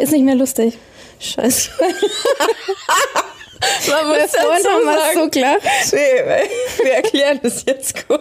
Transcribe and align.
Ist 0.00 0.12
nicht 0.12 0.24
mehr 0.24 0.34
lustig. 0.34 0.78
Scheiße. 1.18 1.70
Man 3.88 4.08
muss 4.08 4.30
vorhin 4.36 4.66
haben 4.66 4.84
wir 4.84 5.22
so 5.22 5.28
klar. 5.30 5.56
Nee, 5.92 6.46
wir 6.82 6.92
erklären 6.94 7.40
das 7.42 7.64
jetzt 7.66 8.08
gut. 8.08 8.20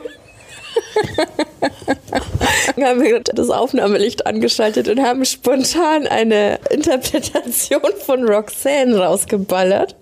Wir 2.75 2.87
haben 2.87 3.03
das 3.35 3.49
Aufnahmelicht 3.49 4.25
angeschaltet 4.25 4.87
und 4.87 5.01
haben 5.01 5.25
spontan 5.25 6.07
eine 6.07 6.59
Interpretation 6.69 7.81
von 8.05 8.27
Roxanne 8.27 8.97
rausgeballert. 8.99 9.95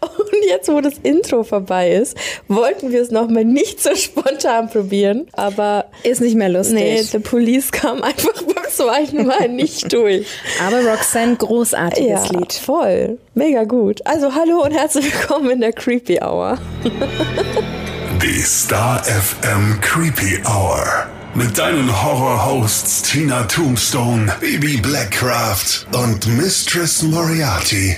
Und 0.00 0.44
jetzt, 0.48 0.68
wo 0.68 0.80
das 0.80 0.94
Intro 1.02 1.44
vorbei 1.44 1.92
ist, 1.92 2.16
wollten 2.48 2.90
wir 2.92 3.00
es 3.00 3.10
nochmal 3.10 3.44
nicht 3.44 3.82
so 3.82 3.94
spontan 3.94 4.68
probieren. 4.68 5.26
Aber 5.32 5.86
Ist 6.02 6.20
nicht 6.20 6.36
mehr 6.36 6.48
lustig. 6.48 6.74
nee, 6.76 7.02
The 7.02 7.18
Police 7.20 7.70
kam 7.72 8.02
einfach 8.02 8.42
beim 8.42 8.64
zweiten 8.70 9.26
Mal 9.26 9.48
nicht 9.48 9.92
durch. 9.92 10.26
Aber 10.66 10.84
Roxanne, 10.84 11.36
großartiges 11.36 12.28
Ja, 12.30 12.38
Lied. 12.38 12.52
voll. 12.52 13.18
Mega 13.34 13.64
gut. 13.64 14.04
Also 14.06 14.34
hallo 14.34 14.62
und 14.62 14.72
herzlich 14.72 15.12
willkommen 15.12 15.50
in 15.50 15.60
der 15.60 15.72
Creepy 15.72 16.18
Hour. 16.22 16.58
Die 18.26 18.42
Star 18.42 19.04
FM 19.04 19.80
Creepy 19.80 20.42
Hour. 20.44 21.15
Mit 21.36 21.58
deinen 21.58 22.02
Horror-Hosts 22.02 23.02
Tina 23.02 23.42
Tombstone, 23.42 24.32
Baby 24.40 24.78
Blackcraft 24.78 25.86
und 25.92 26.26
Mistress 26.38 27.02
Moriarty. 27.02 27.94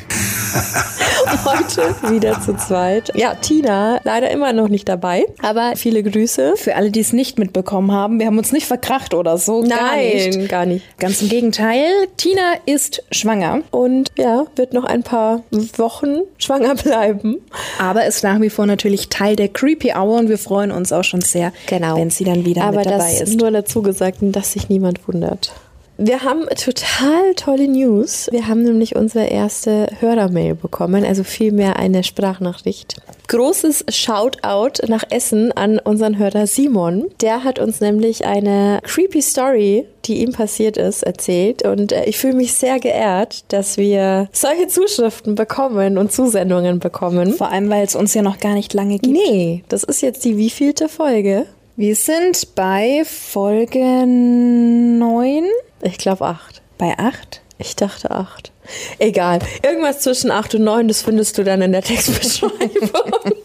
Heute 1.45 1.95
wieder 2.11 2.41
zu 2.41 2.57
zweit. 2.57 3.13
Ja, 3.15 3.35
Tina 3.35 4.01
leider 4.03 4.31
immer 4.31 4.53
noch 4.53 4.69
nicht 4.69 4.89
dabei, 4.89 5.25
aber 5.41 5.75
viele 5.77 6.03
Grüße. 6.03 6.55
Für 6.57 6.75
alle, 6.75 6.91
die 6.91 6.99
es 6.99 7.13
nicht 7.13 7.39
mitbekommen 7.39 7.93
haben, 7.93 8.19
wir 8.19 8.27
haben 8.27 8.39
uns 8.39 8.51
nicht 8.51 8.67
verkracht 8.67 9.15
oder 9.15 9.39
so. 9.39 9.63
Gar 9.63 9.97
nicht. 9.99 10.49
gar 10.49 10.67
nicht. 10.67 10.99
Ganz 10.99 11.23
im 11.23 11.29
Gegenteil, 11.29 11.85
Tina 12.17 12.55
ist 12.67 13.05
schwanger, 13.13 13.61
Und 13.71 14.11
ja, 14.17 14.47
wird 14.57 14.73
noch 14.73 14.85
ein 14.85 15.05
paar 15.05 15.45
Wochen 15.77 16.23
schwanger 16.39 16.75
bleiben. 16.75 17.37
aber 17.79 18.07
ist 18.07 18.25
nach 18.25 18.41
wie 18.41 18.51
vor 18.51 18.67
natürlich 18.67 19.11
Teil 19.11 19.37
der 19.37 19.49
Creepy 19.49 19.93
Hour 19.93 20.19
und 20.19 20.29
wir 20.29 20.39
freuen 20.39 20.73
uns 20.73 20.93
auch 20.93 21.05
schon 21.05 21.21
sehr, 21.21 21.53
wenn 21.69 22.11
sie 22.11 22.25
dann 22.25 22.45
wieder 22.45 22.65
aber 22.65 22.79
mit 22.79 22.87
dabei 22.87 22.99
das 22.99 23.21
ist. 23.21 23.28
Nur 23.37 23.51
dazu 23.51 23.83
gesagt, 23.83 24.19
dass 24.21 24.53
sich 24.53 24.69
niemand 24.69 25.07
wundert. 25.09 25.53
Wir 26.01 26.23
haben 26.23 26.47
total 26.51 27.35
tolle 27.35 27.67
News. 27.67 28.29
Wir 28.31 28.47
haben 28.47 28.63
nämlich 28.63 28.95
unsere 28.95 29.27
erste 29.27 29.89
Hörermail 29.99 30.55
bekommen, 30.55 31.05
also 31.05 31.25
vielmehr 31.25 31.77
eine 31.77 32.05
Sprachnachricht. 32.05 33.01
Großes 33.27 33.85
Shoutout 33.89 34.87
nach 34.87 35.03
Essen 35.11 35.51
an 35.51 35.81
unseren 35.81 36.17
Hörer 36.17 36.47
Simon. 36.47 37.07
Der 37.21 37.43
hat 37.43 37.59
uns 37.59 37.81
nämlich 37.81 38.25
eine 38.25 38.79
creepy 38.85 39.21
Story, 39.21 39.87
die 40.05 40.23
ihm 40.23 40.31
passiert 40.31 40.77
ist, 40.77 41.03
erzählt. 41.03 41.67
Und 41.67 41.91
äh, 41.91 42.05
ich 42.05 42.17
fühle 42.17 42.35
mich 42.35 42.55
sehr 42.55 42.79
geehrt, 42.79 43.45
dass 43.49 43.77
wir 43.77 44.29
solche 44.31 44.69
Zuschriften 44.69 45.35
bekommen 45.35 45.99
und 45.99 46.13
Zusendungen 46.13 46.79
bekommen. 46.79 47.33
Vor 47.33 47.51
allem, 47.51 47.69
weil 47.71 47.85
es 47.85 47.97
uns 47.97 48.15
ja 48.15 48.23
noch 48.23 48.39
gar 48.39 48.55
nicht 48.55 48.73
lange 48.73 49.01
gibt. 49.01 49.13
Nee, 49.13 49.65
das 49.69 49.83
ist 49.83 50.01
jetzt 50.01 50.25
die 50.25 50.37
wievielte 50.37 50.89
Folge? 50.89 51.47
Wir 51.81 51.95
sind 51.95 52.57
bei 52.57 53.05
Folge 53.05 54.05
9, 54.05 55.45
Ich 55.83 55.97
glaube 55.97 56.27
acht. 56.27 56.61
bei 56.77 56.99
8. 56.99 57.41
Ich 57.59 57.77
dachte 57.77 58.11
acht. 58.11 58.51
Egal. 58.99 59.41
Irgendwas 59.63 60.01
zwischen 60.01 60.31
acht 60.31 60.55
und 60.55 60.65
neun, 60.65 60.89
das 60.89 61.03
findest 61.03 61.39
du 61.39 61.45
dann 61.45 61.63
in 61.63 61.73
der 61.73 61.83
Textbeschreibung. 61.83 62.53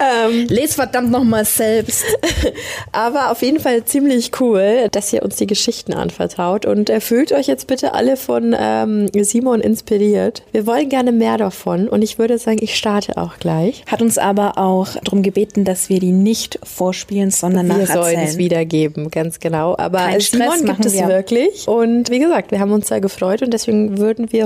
ähm, 0.00 0.46
Les 0.48 0.74
verdammt 0.74 1.10
nochmal 1.10 1.44
selbst. 1.44 2.04
aber 2.92 3.30
auf 3.30 3.42
jeden 3.42 3.60
Fall 3.60 3.84
ziemlich 3.84 4.30
cool, 4.40 4.88
dass 4.90 5.12
ihr 5.12 5.22
uns 5.22 5.36
die 5.36 5.46
Geschichten 5.46 5.94
anvertraut. 5.94 6.66
Und 6.66 6.90
äh, 6.90 7.00
fühlt 7.00 7.32
euch 7.32 7.46
jetzt 7.46 7.66
bitte 7.66 7.94
alle 7.94 8.16
von 8.16 8.54
ähm, 8.58 9.08
Simon 9.14 9.60
inspiriert. 9.60 10.42
Wir 10.52 10.66
wollen 10.66 10.88
gerne 10.88 11.12
mehr 11.12 11.38
davon. 11.38 11.88
Und 11.88 12.02
ich 12.02 12.18
würde 12.18 12.38
sagen, 12.38 12.58
ich 12.60 12.76
starte 12.76 13.16
auch 13.16 13.38
gleich. 13.38 13.84
Hat 13.86 14.02
uns 14.02 14.18
aber 14.18 14.58
auch 14.58 14.88
darum 15.04 15.22
gebeten, 15.22 15.64
dass 15.64 15.88
wir 15.88 16.00
die 16.00 16.12
nicht 16.12 16.58
vorspielen, 16.62 17.30
sondern 17.30 17.68
Wir 17.68 17.86
sollen 17.86 17.86
es 17.86 17.94
nacherzählen. 17.94 18.38
wiedergeben, 18.38 19.10
ganz 19.10 19.40
genau. 19.40 19.76
Aber 19.78 19.98
Kein 19.98 20.20
Simon 20.20 20.48
Stress, 20.48 20.64
gibt 20.64 20.84
es 20.86 20.92
wir. 20.94 21.08
wirklich. 21.08 21.68
Und 21.68 22.10
wie 22.10 22.18
gesagt, 22.18 22.50
wir 22.50 22.60
haben 22.60 22.72
uns 22.72 22.88
sehr 22.88 23.00
gefreut 23.00 23.42
und 23.42 23.52
deswegen 23.52 23.98
würden 23.98 24.32
wir 24.32 24.45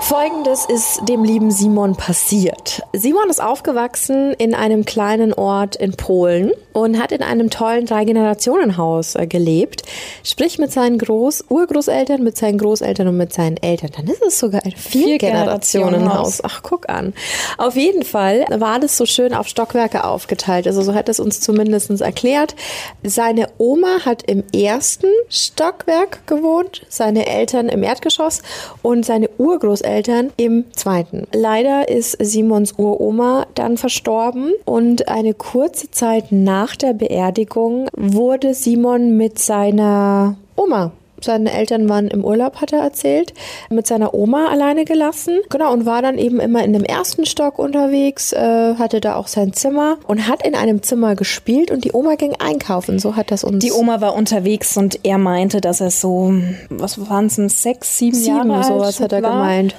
Folgendes 0.00 0.64
ist 0.64 1.08
dem 1.08 1.22
lieben 1.22 1.50
Simon 1.50 1.94
passiert. 1.94 2.82
Simon 2.92 3.28
ist 3.28 3.40
aufgewachsen 3.40 4.32
in 4.32 4.54
einem 4.54 4.84
kleinen 4.84 5.32
Ort 5.34 5.76
in 5.76 5.92
Polen 5.92 6.52
und 6.72 7.00
hat 7.00 7.12
in 7.12 7.22
einem 7.22 7.50
tollen 7.50 7.86
Drei-Generationen-Haus 7.86 9.14
äh, 9.14 9.26
gelebt. 9.26 9.82
Sprich 10.24 10.58
mit 10.58 10.72
seinen 10.72 10.98
Groß-, 10.98 11.44
Urgroßeltern, 11.48 12.24
mit 12.24 12.36
seinen 12.36 12.58
Großeltern 12.58 13.08
und 13.08 13.18
mit 13.18 13.32
seinen 13.32 13.58
Eltern. 13.58 13.90
Dann 13.94 14.06
ist 14.06 14.22
es 14.22 14.40
sogar 14.40 14.64
ein 14.64 14.72
Vier-Generationen-Haus. 14.72 16.40
Ach, 16.42 16.62
guck 16.62 16.88
an. 16.88 17.12
Auf 17.58 17.76
jeden 17.76 18.02
Fall 18.02 18.46
war 18.48 18.80
das 18.80 18.96
so 18.96 19.06
schön 19.06 19.34
auf 19.34 19.48
Stockwerke 19.48 20.04
aufgeteilt. 20.04 20.66
Also 20.66 20.82
so 20.82 20.94
hat 20.94 21.08
es 21.08 21.20
uns 21.20 21.40
zumindest 21.40 21.90
erklärt. 22.00 22.56
Seine 23.04 23.48
Oma 23.58 24.04
hat 24.04 24.22
im 24.24 24.44
ersten 24.54 25.08
Stockwerk 25.28 26.26
gewohnt, 26.26 26.82
seine 26.88 27.26
Eltern 27.26 27.68
im 27.68 27.82
Erdgeschoss 27.82 28.42
und 28.82 29.04
seine 29.04 29.28
Urgroßeltern 29.38 29.89
im 30.36 30.64
zweiten. 30.72 31.26
Leider 31.32 31.88
ist 31.88 32.16
Simons 32.20 32.72
Uroma 32.78 33.46
dann 33.54 33.76
verstorben 33.76 34.52
und 34.64 35.08
eine 35.08 35.34
kurze 35.34 35.90
Zeit 35.90 36.30
nach 36.30 36.76
der 36.76 36.92
Beerdigung 36.92 37.88
wurde 37.96 38.54
Simon 38.54 39.16
mit 39.16 39.38
seiner 39.38 40.36
Oma 40.56 40.92
seine 41.24 41.52
Eltern 41.52 41.88
waren 41.88 42.08
im 42.08 42.24
Urlaub, 42.24 42.60
hat 42.60 42.72
er 42.72 42.80
erzählt, 42.80 43.34
mit 43.68 43.86
seiner 43.86 44.14
Oma 44.14 44.48
alleine 44.48 44.84
gelassen. 44.84 45.40
Genau, 45.50 45.72
und 45.72 45.86
war 45.86 46.02
dann 46.02 46.18
eben 46.18 46.40
immer 46.40 46.64
in 46.64 46.72
dem 46.72 46.84
ersten 46.84 47.26
Stock 47.26 47.58
unterwegs, 47.58 48.32
äh, 48.32 48.74
hatte 48.76 49.00
da 49.00 49.16
auch 49.16 49.28
sein 49.28 49.52
Zimmer 49.52 49.98
und 50.06 50.28
hat 50.28 50.46
in 50.46 50.54
einem 50.54 50.82
Zimmer 50.82 51.14
gespielt 51.14 51.70
und 51.70 51.84
die 51.84 51.92
Oma 51.92 52.14
ging 52.14 52.34
einkaufen. 52.38 52.98
So 52.98 53.16
hat 53.16 53.30
das 53.30 53.44
uns. 53.44 53.64
Die 53.64 53.72
Oma 53.72 54.00
war 54.00 54.14
unterwegs 54.14 54.76
und 54.76 55.00
er 55.04 55.18
meinte, 55.18 55.60
dass 55.60 55.80
er 55.80 55.90
so, 55.90 56.32
was 56.68 57.08
waren 57.08 57.26
es, 57.26 57.36
sechs, 57.62 57.98
sieben, 57.98 58.16
sieben, 58.16 58.36
Jahre 58.36 58.54
alt 58.54 58.66
sowas 58.66 59.00
hat 59.00 59.12
er 59.12 59.22
war. 59.22 59.30
gemeint. 59.30 59.74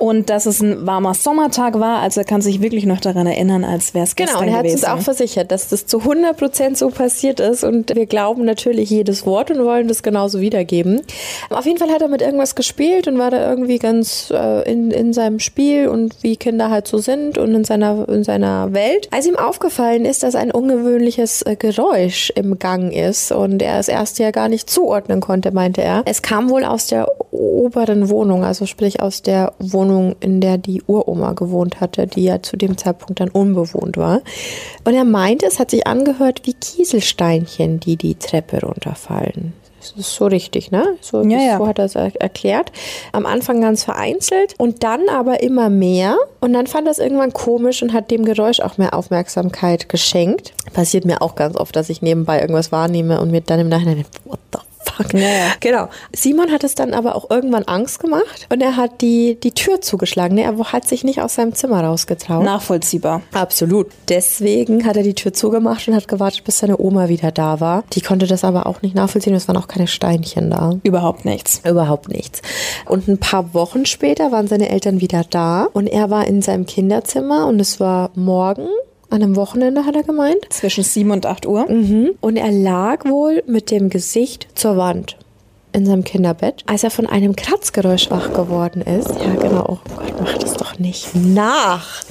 Und 0.00 0.30
dass 0.30 0.46
es 0.46 0.62
ein 0.62 0.86
warmer 0.86 1.12
Sommertag 1.12 1.78
war, 1.78 2.00
also 2.00 2.22
er 2.22 2.24
kann 2.24 2.40
sich 2.40 2.62
wirklich 2.62 2.86
noch 2.86 3.00
daran 3.00 3.26
erinnern, 3.26 3.64
als 3.64 3.92
wäre 3.92 4.04
es 4.04 4.16
gestern 4.16 4.40
Genau, 4.40 4.46
und 4.46 4.48
er 4.48 4.58
hat 4.58 4.64
gewesen. 4.64 4.76
uns 4.76 4.84
auch 4.84 5.00
versichert, 5.00 5.52
dass 5.52 5.68
das 5.68 5.84
zu 5.84 5.98
100% 5.98 6.74
so 6.74 6.88
passiert 6.88 7.38
ist 7.38 7.64
und 7.64 7.94
wir 7.94 8.06
glauben 8.06 8.46
natürlich 8.46 8.88
jedes 8.88 9.26
Wort 9.26 9.50
und 9.50 9.62
wollen 9.62 9.88
das 9.88 10.02
genauso 10.02 10.40
wiedergeben. 10.40 11.02
Auf 11.50 11.66
jeden 11.66 11.76
Fall 11.76 11.90
hat 11.90 12.00
er 12.00 12.08
mit 12.08 12.22
irgendwas 12.22 12.54
gespielt 12.54 13.08
und 13.08 13.18
war 13.18 13.30
da 13.30 13.46
irgendwie 13.50 13.78
ganz 13.78 14.32
äh, 14.34 14.70
in, 14.72 14.90
in 14.90 15.12
seinem 15.12 15.38
Spiel 15.38 15.88
und 15.88 16.14
wie 16.22 16.36
Kinder 16.36 16.70
halt 16.70 16.88
so 16.88 16.96
sind 16.96 17.36
und 17.36 17.54
in 17.54 17.64
seiner, 17.64 18.08
in 18.08 18.24
seiner 18.24 18.72
Welt. 18.72 19.08
Als 19.10 19.26
ihm 19.26 19.36
aufgefallen 19.36 20.06
ist, 20.06 20.22
dass 20.22 20.34
ein 20.34 20.50
ungewöhnliches 20.50 21.42
äh, 21.42 21.56
Geräusch 21.56 22.32
im 22.34 22.58
Gang 22.58 22.90
ist 22.90 23.32
und 23.32 23.60
er 23.60 23.78
es 23.78 23.88
erst 23.88 24.18
ja 24.18 24.30
gar 24.30 24.48
nicht 24.48 24.70
zuordnen 24.70 25.20
konnte, 25.20 25.52
meinte 25.52 25.82
er. 25.82 26.04
Es 26.06 26.22
kam 26.22 26.48
wohl 26.48 26.64
aus 26.64 26.86
der 26.86 27.06
oberen 27.30 28.08
Wohnung, 28.08 28.44
also 28.44 28.64
sprich 28.64 29.02
aus 29.02 29.20
der 29.20 29.52
Wohnung, 29.58 29.89
in 30.20 30.40
der 30.40 30.58
die 30.58 30.82
Uroma 30.86 31.32
gewohnt 31.32 31.80
hatte, 31.80 32.06
die 32.06 32.24
ja 32.24 32.42
zu 32.42 32.56
dem 32.56 32.76
Zeitpunkt 32.76 33.20
dann 33.20 33.28
unbewohnt 33.30 33.96
war. 33.96 34.20
Und 34.84 34.94
er 34.94 35.04
meinte, 35.04 35.46
es 35.46 35.58
hat 35.58 35.70
sich 35.70 35.86
angehört 35.86 36.42
wie 36.44 36.54
Kieselsteinchen, 36.54 37.80
die 37.80 37.96
die 37.96 38.14
Treppe 38.14 38.60
runterfallen. 38.60 39.52
Das 39.80 39.92
ist 39.92 40.14
so 40.14 40.26
richtig, 40.26 40.70
ne? 40.70 40.84
So, 41.00 41.22
Ja, 41.22 41.38
ja. 41.38 41.56
so 41.56 41.66
hat 41.66 41.78
er 41.78 41.86
es 41.86 41.94
er- 41.94 42.20
erklärt. 42.20 42.70
Am 43.12 43.24
Anfang 43.24 43.62
ganz 43.62 43.82
vereinzelt 43.82 44.54
und 44.58 44.82
dann 44.82 45.08
aber 45.08 45.42
immer 45.42 45.70
mehr. 45.70 46.18
Und 46.40 46.52
dann 46.52 46.66
fand 46.66 46.86
er 46.86 46.90
es 46.90 46.98
irgendwann 46.98 47.32
komisch 47.32 47.82
und 47.82 47.94
hat 47.94 48.10
dem 48.10 48.26
Geräusch 48.26 48.60
auch 48.60 48.76
mehr 48.76 48.92
Aufmerksamkeit 48.92 49.88
geschenkt. 49.88 50.52
Passiert 50.74 51.06
mir 51.06 51.22
auch 51.22 51.34
ganz 51.34 51.56
oft, 51.56 51.74
dass 51.76 51.88
ich 51.88 52.02
nebenbei 52.02 52.40
irgendwas 52.42 52.72
wahrnehme 52.72 53.22
und 53.22 53.30
mir 53.30 53.40
dann 53.40 53.58
im 53.60 53.70
Nachhinein 53.70 54.04
what 54.26 54.38
the 54.52 54.58
fuck? 54.82 55.12
Ja. 55.14 55.52
Genau. 55.60 55.88
Simon 56.14 56.50
hat 56.50 56.64
es 56.64 56.74
dann 56.74 56.94
aber 56.94 57.14
auch 57.14 57.30
irgendwann 57.30 57.64
Angst 57.64 58.00
gemacht 58.00 58.46
und 58.50 58.60
er 58.60 58.76
hat 58.76 59.00
die, 59.00 59.38
die 59.40 59.52
Tür 59.52 59.80
zugeschlagen. 59.80 60.38
Er 60.38 60.56
hat 60.72 60.86
sich 60.86 61.04
nicht 61.04 61.20
aus 61.20 61.34
seinem 61.34 61.54
Zimmer 61.54 61.82
rausgetraut. 61.82 62.44
Nachvollziehbar. 62.44 63.22
Absolut. 63.32 63.88
Deswegen 64.08 64.84
hat 64.84 64.96
er 64.96 65.02
die 65.02 65.14
Tür 65.14 65.32
zugemacht 65.32 65.86
und 65.88 65.94
hat 65.94 66.08
gewartet, 66.08 66.44
bis 66.44 66.58
seine 66.58 66.78
Oma 66.78 67.08
wieder 67.08 67.32
da 67.32 67.60
war. 67.60 67.84
Die 67.92 68.00
konnte 68.00 68.26
das 68.26 68.44
aber 68.44 68.66
auch 68.66 68.82
nicht 68.82 68.94
nachvollziehen. 68.94 69.34
Es 69.34 69.48
waren 69.48 69.56
auch 69.56 69.68
keine 69.68 69.86
Steinchen 69.86 70.50
da. 70.50 70.78
Überhaupt 70.82 71.24
nichts. 71.24 71.60
Überhaupt 71.64 72.08
nichts. 72.08 72.42
Und 72.86 73.08
ein 73.08 73.18
paar 73.18 73.54
Wochen 73.54 73.86
später 73.86 74.32
waren 74.32 74.48
seine 74.48 74.68
Eltern 74.68 75.00
wieder 75.00 75.24
da 75.28 75.68
und 75.72 75.86
er 75.86 76.10
war 76.10 76.26
in 76.26 76.42
seinem 76.42 76.66
Kinderzimmer 76.66 77.46
und 77.46 77.60
es 77.60 77.80
war 77.80 78.10
morgen 78.14 78.68
an 79.10 79.22
einem 79.22 79.36
Wochenende 79.36 79.84
hat 79.84 79.96
er 79.96 80.02
gemeint. 80.02 80.46
Zwischen 80.50 80.84
7 80.84 81.10
und 81.10 81.26
8 81.26 81.46
Uhr. 81.46 81.70
Mhm. 81.70 82.12
Und 82.20 82.36
er 82.36 82.52
lag 82.52 83.04
wohl 83.04 83.42
mit 83.46 83.70
dem 83.70 83.90
Gesicht 83.90 84.48
zur 84.54 84.76
Wand 84.76 85.16
in 85.72 85.86
seinem 85.86 86.02
Kinderbett, 86.02 86.64
als 86.66 86.82
er 86.82 86.90
von 86.90 87.06
einem 87.06 87.36
Kratzgeräusch 87.36 88.10
wach 88.10 88.32
geworden 88.32 88.82
ist. 88.82 89.10
Ja, 89.10 89.34
genau. 89.34 89.64
Oh 89.68 89.78
Gott, 89.96 90.14
mach 90.20 90.38
das 90.38 90.54
doch 90.54 90.78
nicht 90.78 91.14
nach. 91.14 92.02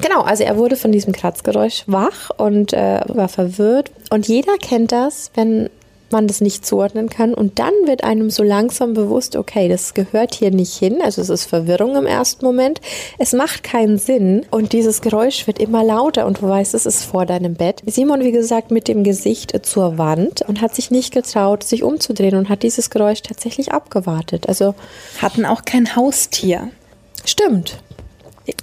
Genau, 0.00 0.22
also 0.22 0.42
er 0.42 0.56
wurde 0.56 0.76
von 0.76 0.92
diesem 0.92 1.12
Kratzgeräusch 1.12 1.84
wach 1.86 2.30
und 2.36 2.72
äh, 2.72 3.00
war 3.06 3.28
verwirrt. 3.28 3.92
Und 4.10 4.26
jeder 4.26 4.56
kennt 4.58 4.92
das, 4.92 5.30
wenn 5.34 5.70
man 6.14 6.26
das 6.26 6.40
nicht 6.40 6.64
zuordnen 6.64 7.10
kann. 7.10 7.34
Und 7.34 7.58
dann 7.58 7.74
wird 7.84 8.04
einem 8.04 8.30
so 8.30 8.42
langsam 8.42 8.94
bewusst, 8.94 9.36
okay, 9.36 9.68
das 9.68 9.92
gehört 9.92 10.34
hier 10.34 10.50
nicht 10.50 10.74
hin. 10.74 11.02
Also 11.02 11.20
es 11.20 11.28
ist 11.28 11.44
Verwirrung 11.44 11.96
im 11.96 12.06
ersten 12.06 12.46
Moment. 12.46 12.80
Es 13.18 13.34
macht 13.34 13.62
keinen 13.62 13.98
Sinn. 13.98 14.46
Und 14.50 14.72
dieses 14.72 15.02
Geräusch 15.02 15.46
wird 15.46 15.58
immer 15.58 15.84
lauter 15.84 16.24
und 16.24 16.40
du 16.40 16.48
weißt, 16.48 16.72
es 16.72 16.86
ist 16.86 17.04
vor 17.04 17.26
deinem 17.26 17.54
Bett. 17.54 17.82
Simon, 17.84 18.20
wie 18.20 18.32
gesagt, 18.32 18.70
mit 18.70 18.88
dem 18.88 19.04
Gesicht 19.04 19.66
zur 19.66 19.98
Wand 19.98 20.40
und 20.42 20.62
hat 20.62 20.74
sich 20.74 20.90
nicht 20.90 21.12
getraut, 21.12 21.64
sich 21.64 21.82
umzudrehen 21.82 22.36
und 22.36 22.48
hat 22.48 22.62
dieses 22.62 22.88
Geräusch 22.88 23.22
tatsächlich 23.22 23.72
abgewartet. 23.72 24.48
Also 24.48 24.74
hatten 25.20 25.44
auch 25.44 25.64
kein 25.66 25.96
Haustier. 25.96 26.70
Stimmt. 27.24 27.78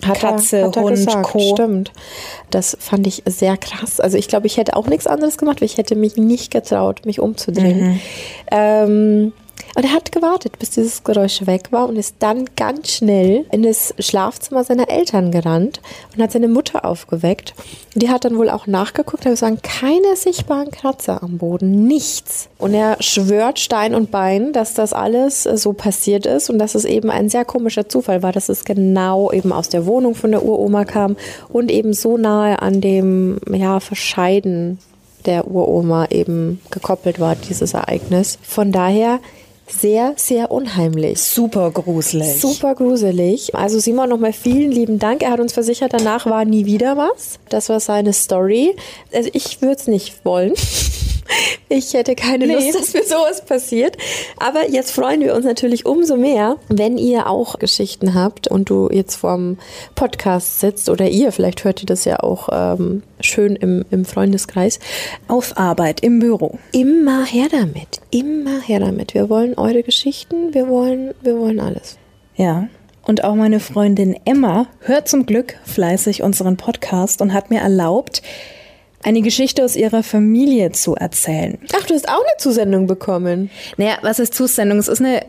Hat 0.05 0.19
Katze, 0.19 0.57
er, 0.59 0.67
hat 0.67 0.75
er 0.75 0.83
Hund, 0.83 0.95
gesagt. 0.95 1.23
Co. 1.23 1.39
Stimmt. 1.39 1.91
Das 2.51 2.77
fand 2.79 3.07
ich 3.07 3.23
sehr 3.25 3.57
krass. 3.57 3.99
Also 3.99 4.17
ich 4.17 4.27
glaube, 4.27 4.47
ich 4.47 4.57
hätte 4.57 4.75
auch 4.75 4.87
nichts 4.87 5.07
anderes 5.07 5.37
gemacht, 5.37 5.61
weil 5.61 5.65
ich 5.65 5.77
hätte 5.77 5.95
mich 5.95 6.17
nicht 6.17 6.51
getraut, 6.51 7.05
mich 7.05 7.19
umzudrehen. 7.19 7.93
Mhm. 7.93 7.99
Ähm, 8.51 9.33
und 9.75 9.83
er 9.83 9.93
hat 9.93 10.11
gewartet, 10.11 10.59
bis 10.59 10.71
dieses 10.71 11.03
Geräusch 11.03 11.45
weg 11.45 11.71
war 11.71 11.87
und 11.87 11.95
ist 11.95 12.15
dann 12.19 12.45
ganz 12.55 12.91
schnell 12.91 13.45
in 13.51 13.63
das 13.63 13.93
Schlafzimmer 13.99 14.63
seiner 14.63 14.89
Eltern 14.89 15.31
gerannt 15.31 15.81
und 16.13 16.21
hat 16.21 16.31
seine 16.31 16.47
Mutter 16.47 16.85
aufgeweckt. 16.85 17.53
Die 17.95 18.09
hat 18.09 18.25
dann 18.25 18.37
wohl 18.37 18.49
auch 18.49 18.67
nachgeguckt, 18.67 19.25
hat 19.25 19.31
gesagt, 19.31 19.63
keine 19.63 20.15
sichtbaren 20.15 20.71
Kratzer 20.71 21.23
am 21.23 21.37
Boden, 21.37 21.85
nichts. 21.85 22.49
Und 22.57 22.73
er 22.73 22.97
schwört 23.01 23.59
Stein 23.59 23.95
und 23.95 24.11
Bein, 24.11 24.53
dass 24.53 24.73
das 24.73 24.93
alles 24.93 25.43
so 25.43 25.73
passiert 25.73 26.25
ist 26.25 26.49
und 26.49 26.59
dass 26.59 26.75
es 26.75 26.85
eben 26.85 27.09
ein 27.09 27.29
sehr 27.29 27.45
komischer 27.45 27.89
Zufall 27.89 28.23
war, 28.23 28.31
dass 28.31 28.49
es 28.49 28.65
genau 28.65 29.31
eben 29.31 29.51
aus 29.51 29.69
der 29.69 29.85
Wohnung 29.85 30.15
von 30.15 30.31
der 30.31 30.43
Uroma 30.43 30.85
kam 30.85 31.17
und 31.49 31.71
eben 31.71 31.93
so 31.93 32.17
nahe 32.17 32.61
an 32.61 32.81
dem 32.81 33.39
ja, 33.51 33.79
Verscheiden 33.79 34.79
der 35.25 35.47
Uroma 35.47 36.07
eben 36.09 36.61
gekoppelt 36.71 37.19
war, 37.19 37.35
dieses 37.35 37.73
Ereignis. 37.73 38.37
Von 38.41 38.71
daher 38.71 39.19
sehr, 39.71 40.13
sehr 40.17 40.51
unheimlich. 40.51 41.21
Super 41.21 41.71
gruselig. 41.71 42.39
Super 42.39 42.75
gruselig. 42.75 43.55
Also 43.55 43.79
Simon, 43.79 44.09
nochmal 44.09 44.33
vielen 44.33 44.71
lieben 44.71 44.99
Dank. 44.99 45.23
Er 45.23 45.31
hat 45.31 45.39
uns 45.39 45.53
versichert, 45.53 45.93
danach 45.93 46.25
war 46.25 46.45
nie 46.45 46.65
wieder 46.65 46.97
was. 46.97 47.39
Das 47.49 47.69
war 47.69 47.79
seine 47.79 48.13
Story. 48.13 48.75
Also 49.13 49.29
ich 49.33 49.61
würde 49.61 49.75
es 49.75 49.87
nicht 49.87 50.25
wollen. 50.25 50.53
Ich 51.69 51.93
hätte 51.93 52.15
keine 52.15 52.47
nee. 52.47 52.53
Lust, 52.53 52.75
dass 52.75 52.93
mir 52.93 53.03
sowas 53.03 53.45
passiert. 53.45 53.97
Aber 54.37 54.69
jetzt 54.69 54.91
freuen 54.91 55.21
wir 55.21 55.33
uns 55.33 55.45
natürlich 55.45 55.85
umso 55.85 56.17
mehr, 56.17 56.57
wenn 56.67 56.97
ihr 56.97 57.27
auch 57.27 57.59
Geschichten 57.59 58.13
habt 58.13 58.49
und 58.49 58.69
du 58.69 58.89
jetzt 58.91 59.15
vorm 59.15 59.57
Podcast 59.95 60.59
sitzt 60.59 60.89
oder 60.89 61.07
ihr, 61.07 61.31
vielleicht 61.31 61.63
hört 61.63 61.81
ihr 61.81 61.85
das 61.85 62.03
ja 62.03 62.19
auch 62.19 62.49
ähm, 62.51 63.03
schön 63.21 63.55
im, 63.55 63.85
im 63.89 64.03
Freundeskreis. 64.03 64.79
Auf 65.29 65.57
Arbeit, 65.57 66.01
im 66.01 66.19
Büro. 66.19 66.59
Immer 66.73 67.23
her 67.25 67.47
damit. 67.49 68.01
Immer 68.11 68.59
her 68.59 68.81
damit. 68.81 69.13
Wir 69.13 69.29
wollen 69.29 69.57
eure 69.57 69.83
Geschichten, 69.83 70.53
wir 70.53 70.67
wollen, 70.67 71.13
wir 71.21 71.37
wollen 71.37 71.61
alles. 71.61 71.97
Ja. 72.35 72.67
Und 73.03 73.23
auch 73.23 73.35
meine 73.35 73.59
Freundin 73.59 74.15
Emma 74.25 74.67
hört 74.81 75.07
zum 75.07 75.25
Glück 75.25 75.55
fleißig 75.63 76.21
unseren 76.21 76.57
Podcast 76.57 77.21
und 77.21 77.33
hat 77.33 77.49
mir 77.49 77.59
erlaubt, 77.59 78.21
eine 79.03 79.21
Geschichte 79.21 79.63
aus 79.63 79.75
ihrer 79.75 80.03
Familie 80.03 80.71
zu 80.71 80.95
erzählen. 80.95 81.57
Ach, 81.75 81.85
du 81.85 81.93
hast 81.93 82.07
auch 82.07 82.13
eine 82.13 82.37
Zusendung 82.37 82.87
bekommen. 82.87 83.49
Naja, 83.77 83.97
was 84.01 84.19
ist 84.19 84.33
Zusendung? 84.33 84.79
Es 84.79 84.87
ist 84.87 85.01
eine 85.01 85.23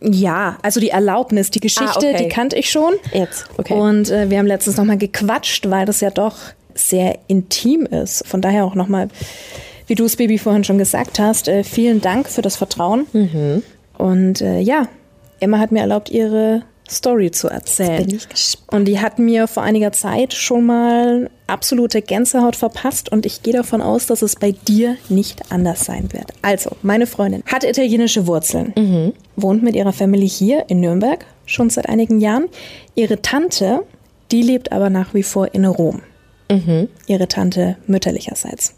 ja, 0.00 0.58
also 0.62 0.80
die 0.80 0.90
Erlaubnis, 0.90 1.50
die 1.50 1.60
Geschichte, 1.60 1.94
ah, 1.94 1.96
okay. 1.96 2.24
die 2.24 2.28
kannte 2.28 2.56
ich 2.56 2.70
schon. 2.70 2.94
Jetzt, 3.12 3.46
okay. 3.56 3.74
Und 3.74 4.10
äh, 4.10 4.28
wir 4.28 4.38
haben 4.38 4.46
letztens 4.46 4.76
nochmal 4.76 4.98
gequatscht, 4.98 5.70
weil 5.70 5.86
das 5.86 6.00
ja 6.00 6.10
doch 6.10 6.36
sehr 6.74 7.18
intim 7.28 7.86
ist. 7.86 8.26
Von 8.26 8.40
daher 8.40 8.64
auch 8.64 8.74
nochmal, 8.74 9.08
wie 9.86 9.94
du 9.94 10.04
es, 10.04 10.16
Baby, 10.16 10.38
vorhin 10.38 10.64
schon 10.64 10.78
gesagt 10.78 11.18
hast, 11.18 11.46
äh, 11.46 11.62
vielen 11.62 12.00
Dank 12.00 12.28
für 12.28 12.42
das 12.42 12.56
Vertrauen. 12.56 13.06
Mhm. 13.12 13.62
Und 13.96 14.40
äh, 14.40 14.58
ja, 14.58 14.88
Emma 15.38 15.58
hat 15.58 15.72
mir 15.72 15.80
erlaubt, 15.80 16.10
ihre 16.10 16.62
Story 16.90 17.30
zu 17.30 17.48
erzählen. 17.48 18.00
Jetzt 18.00 18.06
bin 18.06 18.16
ich 18.16 18.28
gespannt. 18.28 18.72
Und 18.72 18.84
die 18.86 19.00
hat 19.00 19.18
mir 19.18 19.46
vor 19.46 19.62
einiger 19.62 19.92
Zeit 19.92 20.34
schon 20.34 20.66
mal 20.66 21.30
absolute 21.46 22.02
Gänsehaut 22.02 22.56
verpasst 22.56 23.10
und 23.10 23.26
ich 23.26 23.42
gehe 23.42 23.52
davon 23.52 23.80
aus, 23.80 24.06
dass 24.06 24.22
es 24.22 24.36
bei 24.36 24.52
dir 24.52 24.96
nicht 25.08 25.50
anders 25.50 25.84
sein 25.84 26.12
wird. 26.12 26.32
Also, 26.42 26.76
meine 26.82 27.06
Freundin 27.06 27.42
hat 27.46 27.64
italienische 27.64 28.26
Wurzeln, 28.26 28.72
mhm. 28.76 29.12
wohnt 29.36 29.62
mit 29.62 29.74
ihrer 29.74 29.92
Familie 29.92 30.28
hier 30.28 30.64
in 30.68 30.80
Nürnberg 30.80 31.24
schon 31.46 31.70
seit 31.70 31.88
einigen 31.88 32.20
Jahren. 32.20 32.48
Ihre 32.94 33.22
Tante, 33.22 33.82
die 34.30 34.42
lebt 34.42 34.72
aber 34.72 34.90
nach 34.90 35.14
wie 35.14 35.22
vor 35.22 35.54
in 35.54 35.64
Rom. 35.64 36.02
Mhm. 36.50 36.88
Ihre 37.06 37.28
Tante 37.28 37.76
mütterlicherseits. 37.86 38.74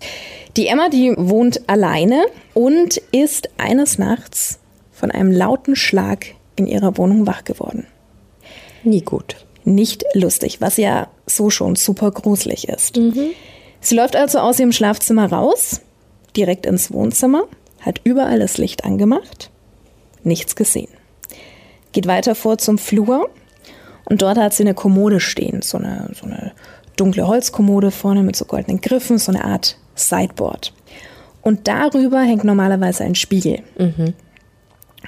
Die 0.57 0.67
Emma, 0.67 0.89
die 0.91 1.15
wohnt 1.17 1.69
alleine 1.69 2.25
und 2.53 2.99
ist 3.13 3.49
eines 3.57 3.99
Nachts 3.99 4.59
von 4.93 5.11
einem 5.11 5.33
lauten 5.33 5.75
Schlag 5.75 6.27
in 6.57 6.67
ihrer 6.67 6.97
Wohnung 6.99 7.27
wach 7.27 7.45
geworden. 7.45 7.87
Nie 8.85 9.03
gut. 9.03 9.37
Nicht 9.65 10.05
lustig, 10.15 10.61
was 10.61 10.77
ja 10.77 11.09
so 11.27 11.51
schon 11.51 11.77
super 11.77 12.11
gruselig 12.11 12.69
ist. 12.69 12.97
Mhm. 12.97 13.31
Sie 13.81 13.95
läuft 13.95 14.17
also 14.17 14.39
aus 14.39 14.59
ihrem 14.59 14.73
Schlafzimmer 14.73 15.31
raus, 15.31 15.81
direkt 16.37 16.67
ins 16.67 16.93
Wohnzimmer, 16.93 17.45
hat 17.81 18.01
überall 18.05 18.39
das 18.39 18.59
Licht 18.59 18.85
angemacht, 18.85 19.51
nichts 20.23 20.57
gesehen. 20.57 20.91
Geht 21.93 22.07
weiter 22.07 22.35
vor 22.35 22.59
zum 22.59 22.79
Flur 22.79 23.29
und 24.05 24.23
dort 24.23 24.39
hat 24.39 24.55
sie 24.55 24.63
eine 24.63 24.75
Kommode 24.75 25.21
stehen, 25.21 25.63
so 25.63 25.79
eine, 25.79 26.11
so 26.15 26.27
eine 26.27 26.53
dunkle 26.97 27.27
Holzkommode 27.27 27.91
vorne 27.91 28.23
mit 28.23 28.37
so 28.37 28.45
goldenen 28.45 28.81
Griffen, 28.81 29.19
so 29.19 29.33
eine 29.33 29.45
Art 29.45 29.77
Sideboard. 29.95 30.73
Und 31.43 31.67
darüber 31.67 32.21
hängt 32.21 32.45
normalerweise 32.45 33.05
ein 33.05 33.15
Spiegel. 33.15 33.63
Mhm. 33.77 34.15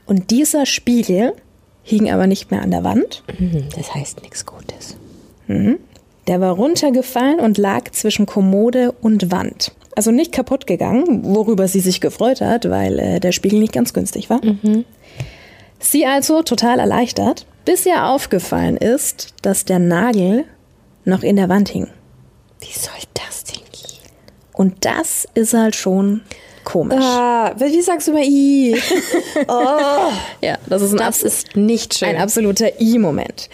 Und 0.07 0.31
dieser 0.31 0.67
Spiegel 0.67 1.35
hing 1.85 2.11
aber 2.11 2.27
nicht 2.27 2.51
mehr 2.51 2.63
an 2.63 2.73
der 2.73 2.83
Wand. 2.83 3.23
Mhm, 3.39 3.67
das 3.77 3.95
heißt 3.95 4.23
nichts 4.23 4.45
Gutes. 4.45 4.97
Mhm. 5.47 5.79
Der 6.27 6.41
war 6.41 6.53
runtergefallen 6.53 7.39
und 7.39 7.59
lag 7.59 7.91
zwischen 7.93 8.27
Kommode 8.27 8.93
und 8.93 9.31
Wand. 9.31 9.73
Also 9.95 10.11
nicht 10.11 10.33
kaputt 10.33 10.67
gegangen, 10.67 11.23
worüber 11.25 11.69
sie 11.69 11.81
sich 11.81 12.01
gefreut 12.01 12.41
hat, 12.41 12.69
weil 12.69 12.99
äh, 12.99 13.21
der 13.21 13.33
Spiegel 13.33 13.61
nicht 13.61 13.75
ganz 13.75 13.93
günstig 13.93 14.31
war. 14.31 14.45
Mhm. 14.45 14.85
Sie 15.79 16.07
also 16.07 16.43
total 16.43 16.79
erleichtert, 16.81 17.47
bis 17.67 17.85
ihr 17.85 18.07
aufgefallen 18.07 18.79
ist, 18.79 19.35
dass 19.43 19.67
der 19.67 19.79
Nagel 19.79 20.45
noch 21.05 21.23
in 21.23 21.37
der 21.37 21.51
Wand 21.51 21.69
hing. 21.69 21.89
Wie 22.61 22.73
soll 22.73 22.93
das 23.13 23.45
denn 23.45 23.63
gehen? 23.71 24.11
Und 24.55 24.87
das 24.87 25.29
ist 25.35 25.53
halt 25.53 25.77
schon 25.77 26.23
komisch. 26.65 26.99
Ah, 27.01 27.55
wie 27.57 27.81
sagst 27.81 28.09
du 28.09 28.13
mal 28.13 28.23
I? 28.23 28.77
Oh. 29.49 30.13
ja, 30.41 30.57
das 30.69 30.83
ist, 30.83 30.93
ein 30.93 30.99
das 30.99 31.23
ist 31.23 31.57
nicht 31.57 31.99
schön. 31.99 32.09
Ein 32.09 32.17
absoluter 32.17 32.81
I-Moment. 32.81 33.49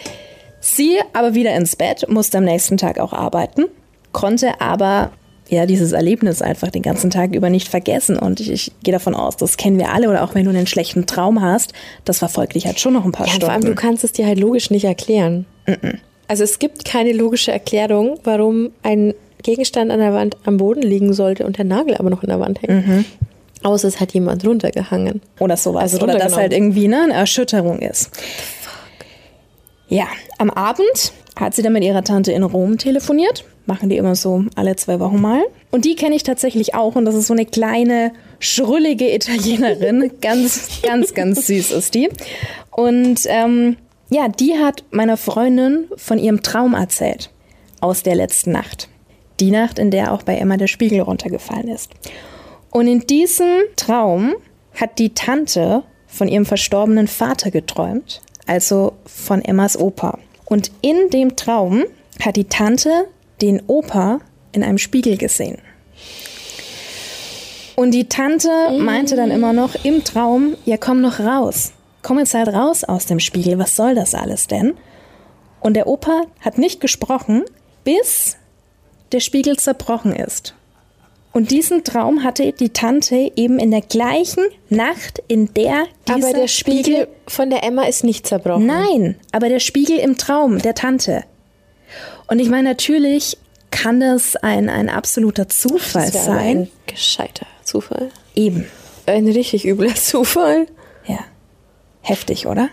Sie 0.59 0.99
aber 1.13 1.33
wieder 1.33 1.55
ins 1.55 1.75
Bett, 1.75 2.07
musste 2.07 2.37
am 2.37 2.45
nächsten 2.45 2.77
Tag 2.77 2.99
auch 2.99 3.13
arbeiten, 3.13 3.65
konnte 4.11 4.61
aber 4.61 5.11
ja 5.49 5.65
dieses 5.65 5.91
Erlebnis 5.91 6.41
einfach 6.41 6.69
den 6.69 6.81
ganzen 6.81 7.09
Tag 7.09 7.35
über 7.35 7.49
nicht 7.49 7.67
vergessen. 7.67 8.17
Und 8.17 8.39
ich, 8.39 8.51
ich 8.51 8.71
gehe 8.83 8.93
davon 8.93 9.15
aus, 9.15 9.37
das 9.37 9.57
kennen 9.57 9.77
wir 9.77 9.91
alle. 9.91 10.09
Oder 10.09 10.23
auch 10.23 10.33
wenn 10.33 10.45
du 10.45 10.49
einen 10.49 10.67
schlechten 10.67 11.05
Traum 11.05 11.41
hast, 11.41 11.73
das 12.05 12.19
verfolgt 12.19 12.55
dich 12.55 12.65
halt 12.65 12.79
schon 12.79 12.93
noch 12.93 13.05
ein 13.05 13.11
paar 13.11 13.25
ja, 13.25 13.33
Stunden. 13.33 13.45
Vor 13.45 13.53
allem, 13.53 13.65
du 13.65 13.75
kannst 13.75 14.03
es 14.03 14.11
dir 14.13 14.25
halt 14.25 14.39
logisch 14.39 14.71
nicht 14.71 14.85
erklären. 14.85 15.45
Mm 15.67 15.71
-mm. 15.71 15.97
Also 16.27 16.45
es 16.45 16.59
gibt 16.59 16.85
keine 16.85 17.11
logische 17.11 17.51
Erklärung, 17.51 18.17
warum 18.23 18.71
ein 18.83 19.13
Gegenstand 19.41 19.91
an 19.91 19.99
der 19.99 20.13
Wand 20.13 20.37
am 20.45 20.57
Boden 20.57 20.81
liegen 20.81 21.13
sollte 21.13 21.45
und 21.45 21.57
der 21.57 21.65
Nagel 21.65 21.95
aber 21.95 22.09
noch 22.09 22.23
in 22.23 22.29
der 22.29 22.39
Wand 22.39 22.61
hängt. 22.61 22.87
Mhm. 22.87 23.05
Außer 23.63 23.87
es 23.87 23.99
hat 23.99 24.13
jemand 24.13 24.45
runtergehangen. 24.45 25.21
Oder 25.39 25.57
sowas. 25.57 25.83
Also 25.83 26.01
Oder 26.01 26.17
dass 26.17 26.35
halt 26.35 26.53
irgendwie 26.53 26.87
ne, 26.87 27.03
eine 27.03 27.13
Erschütterung 27.13 27.79
ist. 27.79 28.09
Ja, 29.87 30.07
am 30.37 30.49
Abend 30.49 31.13
hat 31.35 31.53
sie 31.53 31.61
dann 31.61 31.73
mit 31.73 31.83
ihrer 31.83 32.03
Tante 32.03 32.31
in 32.31 32.43
Rom 32.43 32.77
telefoniert. 32.77 33.45
Machen 33.65 33.89
die 33.89 33.97
immer 33.97 34.15
so 34.15 34.45
alle 34.55 34.75
zwei 34.75 34.99
Wochen 34.99 35.21
mal. 35.21 35.43
Und 35.69 35.85
die 35.85 35.95
kenne 35.95 36.15
ich 36.15 36.23
tatsächlich 36.23 36.73
auch. 36.73 36.95
Und 36.95 37.05
das 37.05 37.13
ist 37.13 37.27
so 37.27 37.33
eine 37.33 37.45
kleine, 37.45 38.13
schrullige 38.39 39.13
Italienerin. 39.13 40.11
ganz, 40.21 40.81
ganz, 40.81 41.13
ganz 41.13 41.45
süß 41.47 41.71
ist 41.71 41.93
die. 41.93 42.09
Und 42.71 43.21
ähm, 43.27 43.77
ja, 44.09 44.27
die 44.27 44.57
hat 44.57 44.83
meiner 44.91 45.17
Freundin 45.17 45.85
von 45.97 46.17
ihrem 46.17 46.41
Traum 46.41 46.73
erzählt. 46.73 47.29
Aus 47.79 48.03
der 48.03 48.15
letzten 48.15 48.51
Nacht 48.51 48.90
die 49.41 49.51
Nacht, 49.51 49.79
in 49.79 49.91
der 49.91 50.13
auch 50.13 50.23
bei 50.23 50.37
Emma 50.37 50.55
der 50.55 50.67
Spiegel 50.67 51.01
runtergefallen 51.01 51.67
ist. 51.67 51.91
Und 52.69 52.87
in 52.87 53.01
diesem 53.01 53.63
Traum 53.75 54.33
hat 54.75 54.99
die 54.99 55.13
Tante 55.13 55.83
von 56.07 56.27
ihrem 56.27 56.45
verstorbenen 56.45 57.07
Vater 57.07 57.51
geträumt, 57.51 58.21
also 58.47 58.93
von 59.05 59.41
Emmas 59.41 59.77
Opa. 59.77 60.19
Und 60.45 60.71
in 60.81 61.09
dem 61.09 61.35
Traum 61.35 61.83
hat 62.23 62.35
die 62.35 62.45
Tante 62.45 63.07
den 63.41 63.61
Opa 63.67 64.19
in 64.51 64.63
einem 64.63 64.77
Spiegel 64.77 65.17
gesehen. 65.17 65.57
Und 67.75 67.91
die 67.91 68.07
Tante 68.07 68.49
meinte 68.77 69.15
dann 69.15 69.31
immer 69.31 69.53
noch 69.53 69.83
im 69.83 70.03
Traum, 70.03 70.55
ja 70.65 70.77
komm 70.77 71.01
noch 71.01 71.19
raus. 71.19 71.71
Komm 72.03 72.19
jetzt 72.19 72.33
halt 72.33 72.49
raus 72.49 72.83
aus 72.83 73.05
dem 73.05 73.19
Spiegel, 73.19 73.57
was 73.59 73.75
soll 73.75 73.95
das 73.95 74.13
alles 74.13 74.47
denn? 74.47 74.73
Und 75.61 75.75
der 75.75 75.87
Opa 75.87 76.23
hat 76.41 76.57
nicht 76.57 76.81
gesprochen, 76.81 77.43
bis 77.83 78.37
der 79.13 79.19
Spiegel 79.19 79.57
zerbrochen 79.57 80.15
ist. 80.15 80.53
Und 81.33 81.51
diesen 81.51 81.83
Traum 81.83 82.23
hatte 82.23 82.51
die 82.51 82.69
Tante 82.69 83.31
eben 83.35 83.57
in 83.57 83.71
der 83.71 83.81
gleichen 83.81 84.43
Nacht, 84.69 85.23
in 85.27 85.53
der 85.53 85.85
dieser 86.07 86.27
Aber 86.27 86.33
der 86.37 86.47
Spiegel 86.47 87.07
von 87.25 87.49
der 87.49 87.63
Emma 87.63 87.83
ist 87.83 88.03
nicht 88.03 88.27
zerbrochen. 88.27 88.65
Nein, 88.65 89.15
aber 89.31 89.47
der 89.47 89.59
Spiegel 89.59 89.97
im 89.97 90.17
Traum 90.17 90.59
der 90.59 90.75
Tante. 90.75 91.23
Und 92.27 92.39
ich 92.39 92.49
meine, 92.49 92.69
natürlich 92.69 93.37
kann 93.71 94.01
das 94.01 94.35
ein, 94.35 94.69
ein 94.69 94.89
absoluter 94.89 95.47
Zufall 95.47 96.11
Das 96.11 96.25
sein. 96.25 96.37
ein 96.37 96.67
gescheiter 96.85 97.45
Zufall. 97.63 98.09
Eben. 98.35 98.65
Ein 99.05 99.27
richtig 99.27 99.65
übler 99.65 99.95
Zufall. 99.95 100.67
Ja. 101.07 101.19
Heftig, 102.01 102.45
oder? 102.45 102.69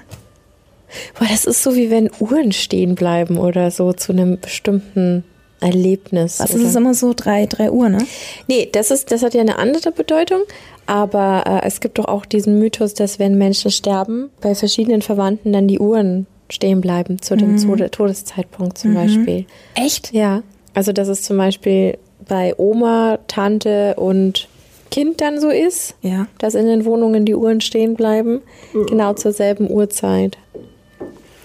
Boah, 1.19 1.29
das 1.29 1.45
ist 1.45 1.63
so 1.63 1.77
wie 1.77 1.91
wenn 1.91 2.11
Uhren 2.19 2.51
stehen 2.51 2.95
bleiben 2.95 3.39
oder 3.39 3.71
so 3.71 3.93
zu 3.93 4.13
einem 4.13 4.41
bestimmten 4.41 5.25
Erlebnis. 5.61 6.41
Was 6.41 6.55
ist 6.55 6.63
es 6.63 6.75
immer 6.77 6.95
so? 6.95 7.13
Drei, 7.15 7.47
drei 7.47 7.71
Uhr, 7.71 7.89
ne? 7.89 7.99
Nee, 8.47 8.69
das, 8.71 8.91
ist, 8.91 9.11
das 9.11 9.23
hat 9.23 9.35
ja 9.35 9.41
eine 9.41 9.59
andere 9.59 9.93
Bedeutung. 9.93 10.41
Aber 10.87 11.45
äh, 11.47 11.67
es 11.67 11.81
gibt 11.81 11.99
doch 11.99 12.07
auch 12.07 12.25
diesen 12.25 12.59
Mythos, 12.59 12.95
dass 12.95 13.19
wenn 13.19 13.37
Menschen 13.37 13.71
sterben, 13.71 14.31
bei 14.41 14.55
verschiedenen 14.55 15.03
Verwandten 15.03 15.53
dann 15.53 15.69
die 15.69 15.79
Uhren 15.79 16.27
stehen 16.51 16.81
bleiben 16.81 17.21
zu 17.21 17.37
dem 17.37 17.59
Tode 17.61 17.91
Todeszeitpunkt 17.91 18.79
zum 18.79 18.95
Beispiel. 18.95 19.45
Echt? 19.75 20.15
Ja, 20.15 20.43
also 20.73 20.93
dass 20.93 21.09
es 21.09 21.23
zum 21.23 21.37
Beispiel 21.37 21.99
bei 22.27 22.55
Oma, 22.57 23.19
Tante 23.27 23.95
und 23.97 24.49
Kind 24.91 25.21
dann 25.21 25.39
so 25.41 25.51
ist, 25.51 25.95
Ja. 26.01 26.27
dass 26.39 26.55
in 26.55 26.67
den 26.67 26.87
Wohnungen 26.87 27.27
die 27.27 27.35
Uhren 27.35 27.61
stehen 27.61 27.95
bleiben, 27.95 28.41
genau 28.89 29.13
zur 29.13 29.33
selben 29.33 29.71
Uhrzeit, 29.71 30.39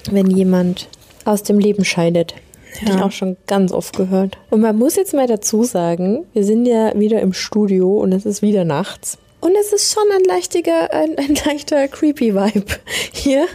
wenn 0.09 0.27
jemand 0.31 0.87
aus 1.25 1.43
dem 1.43 1.59
Leben 1.59 1.83
scheidet. 1.83 2.35
Habe 2.81 2.91
ich 2.91 2.97
Ja. 2.99 3.05
auch 3.05 3.11
schon 3.11 3.37
ganz 3.47 3.71
oft 3.71 3.95
gehört. 3.95 4.37
Und 4.49 4.61
man 4.61 4.77
muss 4.77 4.95
jetzt 4.95 5.13
mal 5.13 5.27
dazu 5.27 5.63
sagen, 5.63 6.25
wir 6.33 6.43
sind 6.43 6.65
ja 6.65 6.97
wieder 6.97 7.21
im 7.21 7.33
Studio 7.33 7.97
und 7.97 8.11
es 8.13 8.25
ist 8.25 8.41
wieder 8.41 8.65
nachts. 8.65 9.17
Und 9.39 9.57
es 9.59 9.73
ist 9.73 9.93
schon 9.93 10.03
ein 10.15 10.23
leichtiger, 10.23 10.93
ein, 10.93 11.17
ein 11.17 11.35
leichter 11.45 11.89
creepy 11.89 12.33
Vibe 12.33 12.63
hier. 13.11 13.45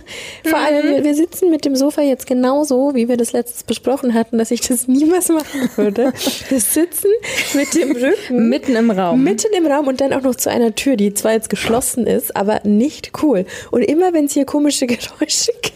Vor 0.45 0.59
allem, 0.59 0.87
wir, 0.87 1.03
wir 1.05 1.15
sitzen 1.15 1.49
mit 1.49 1.65
dem 1.65 1.77
Sofa 1.77 2.03
jetzt 2.03 2.27
genauso, 2.27 2.95
wie 2.95 3.09
wir 3.09 3.17
das 3.17 3.33
letztes 3.33 3.63
besprochen 3.65 4.13
hatten, 4.13 4.37
dass 4.37 4.51
ich 4.51 4.61
das 4.61 4.87
niemals 4.87 5.31
machen 5.31 5.71
würde. 5.77 6.13
Wir 6.51 6.61
sitzen 6.61 7.09
mit 7.55 7.75
dem 7.75 7.93
Rücken 7.93 8.49
Mitten 8.51 8.77
im 8.77 8.91
Raum. 8.91 9.25
Mitten 9.25 9.51
im 9.57 9.67
Raum 9.67 9.87
und 9.89 10.03
dann 10.03 10.13
auch 10.13 10.21
noch 10.21 10.35
zu 10.35 10.51
einer 10.51 10.75
Tür, 10.75 10.97
die 10.97 11.15
zwar 11.15 11.33
jetzt 11.33 11.49
geschlossen 11.49 12.07
ist, 12.07 12.37
aber 12.37 12.61
nicht 12.65 13.13
cool. 13.23 13.47
Und 13.71 13.81
immer 13.81 14.13
wenn 14.13 14.27
es 14.27 14.35
hier 14.35 14.45
komische 14.45 14.87
Geräusche 14.87 15.53
gibt, 15.63 15.68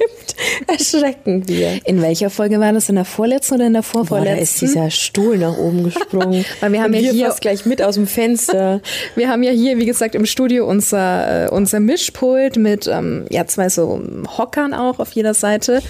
erschrecken 0.67 1.47
wir. 1.49 1.81
In 1.85 2.03
welcher 2.03 2.31
Folge 2.31 2.61
war 2.61 2.73
das? 2.73 2.89
In 2.89 2.97
der 2.97 3.05
vorletzten 3.05 3.55
oder 3.57 3.67
in 3.67 3.73
der 3.73 3.83
vorvorletzten? 3.83 4.35
Boah, 4.35 4.37
da 4.37 4.43
ist 4.43 4.61
dieser 4.61 4.91
Stuhl 4.91 5.39
nach 5.39 5.57
oben 5.57 5.85
gesprungen. 5.85 6.45
Weil 6.61 6.73
wir 6.73 6.83
haben 6.83 6.93
und 6.95 7.01
ja 7.01 7.03
wir 7.03 7.13
hier- 7.13 7.27
fast 7.27 7.41
gleich 7.41 7.67
mit 7.67 7.83
aus 7.83 7.95
dem 7.97 8.07
Fenster. 8.07 8.81
Wir 9.15 9.29
haben 9.29 9.43
ja 9.43 9.53
hier, 9.53 9.79
wie 9.79 9.85
gesagt, 9.87 10.15
im 10.15 10.27
Studio 10.27 10.67
unser, 10.67 11.47
äh, 11.47 11.49
unser 11.51 11.81
Mischpult 11.81 12.57
mit 12.57 12.87
ähm, 12.87 13.27
ja, 13.31 13.47
zwei 13.47 13.69
so 13.69 14.01
Hockern 14.39 14.73
auch 14.75 14.99
auf 14.99 15.13
jeder 15.13 15.35
Seite. 15.35 15.83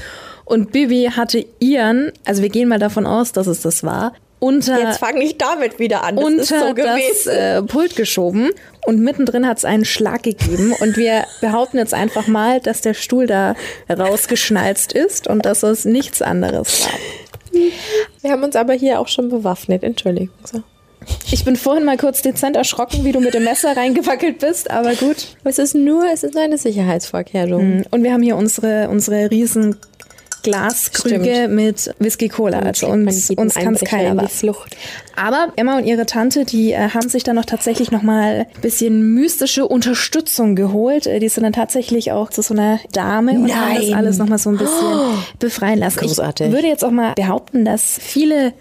Und 0.44 0.72
Bibi 0.72 1.10
hatte 1.14 1.44
ihren, 1.60 2.12
also 2.24 2.42
wir 2.42 2.48
gehen 2.48 2.68
mal 2.68 2.78
davon 2.78 3.06
aus, 3.06 3.32
dass 3.32 3.46
es 3.46 3.62
das 3.62 3.84
war, 3.84 4.12
unter, 4.42 4.80
Jetzt 4.80 4.98
fange 4.98 5.22
ich 5.22 5.38
damit 5.38 5.78
wieder 5.78 6.02
an. 6.02 6.16
Das 6.16 6.24
unter 6.24 6.68
so 6.68 6.72
das 6.74 7.26
äh, 7.26 7.62
Pult 7.62 7.94
geschoben. 7.94 8.50
Und 8.84 8.98
mittendrin 8.98 9.46
hat 9.46 9.58
es 9.58 9.64
einen 9.64 9.84
Schlag 9.84 10.24
gegeben. 10.24 10.74
Und 10.80 10.96
wir 10.96 11.24
behaupten 11.40 11.78
jetzt 11.78 11.94
einfach 11.94 12.26
mal, 12.26 12.58
dass 12.58 12.80
der 12.80 12.94
Stuhl 12.94 13.28
da 13.28 13.54
rausgeschnalzt 13.88 14.94
ist 14.94 15.28
und 15.28 15.46
dass 15.46 15.62
es 15.62 15.84
nichts 15.84 16.22
anderes 16.22 16.84
war. 16.84 17.62
Wir 18.20 18.32
haben 18.32 18.42
uns 18.42 18.56
aber 18.56 18.72
hier 18.72 18.98
auch 18.98 19.06
schon 19.06 19.28
bewaffnet. 19.28 19.84
Entschuldigung. 19.84 20.34
So. 20.42 20.64
Ich 21.30 21.44
bin 21.44 21.54
vorhin 21.54 21.84
mal 21.84 21.96
kurz 21.96 22.22
dezent 22.22 22.56
erschrocken, 22.56 23.04
wie 23.04 23.12
du 23.12 23.20
mit 23.20 23.34
dem 23.34 23.44
Messer 23.44 23.76
reingewackelt 23.76 24.40
bist, 24.40 24.70
aber 24.70 24.94
gut. 24.94 25.36
Es 25.44 25.58
ist 25.58 25.74
nur, 25.74 26.04
es 26.12 26.24
ist 26.24 26.36
eine 26.36 26.58
Sicherheitsvorkehrung. 26.58 27.84
Und 27.90 28.02
wir 28.02 28.12
haben 28.12 28.22
hier 28.22 28.36
unsere, 28.36 28.88
unsere 28.88 29.30
riesen 29.30 29.76
Glaskrüge 30.42 31.24
Stimmt. 31.24 31.54
mit 31.54 31.94
Whisky 31.98 32.28
Cola. 32.28 32.60
Also 32.60 32.88
uns, 32.88 33.30
uns 33.30 33.54
kann 33.54 33.74
es 33.74 33.82
keiner 33.82 34.16
was. 34.16 34.44
Aber 35.14 35.52
Emma 35.56 35.76
und 35.78 35.84
ihre 35.84 36.06
Tante, 36.06 36.44
die 36.44 36.72
äh, 36.72 36.88
haben 36.88 37.08
sich 37.08 37.22
dann 37.22 37.36
noch 37.36 37.44
tatsächlich 37.44 37.90
noch 37.90 38.02
mal 38.02 38.46
ein 38.54 38.60
bisschen 38.60 39.14
mystische 39.14 39.66
Unterstützung 39.66 40.56
geholt. 40.56 41.06
Äh, 41.06 41.20
die 41.20 41.28
sind 41.28 41.44
dann 41.44 41.52
tatsächlich 41.52 42.12
auch 42.12 42.30
zu 42.30 42.42
so 42.42 42.54
einer 42.54 42.80
Dame 42.92 43.32
und 43.32 43.54
haben 43.54 43.74
das 43.76 43.88
Nein. 43.88 43.94
alles 43.94 44.18
noch 44.18 44.28
mal 44.28 44.38
so 44.38 44.50
ein 44.50 44.56
bisschen 44.56 45.24
befreien 45.38 45.78
lassen. 45.78 46.00
Großartig. 46.00 46.48
Ich 46.48 46.52
würde 46.52 46.66
jetzt 46.66 46.84
auch 46.84 46.90
mal 46.90 47.14
behaupten, 47.14 47.64
dass 47.64 47.98
viele 48.00 48.52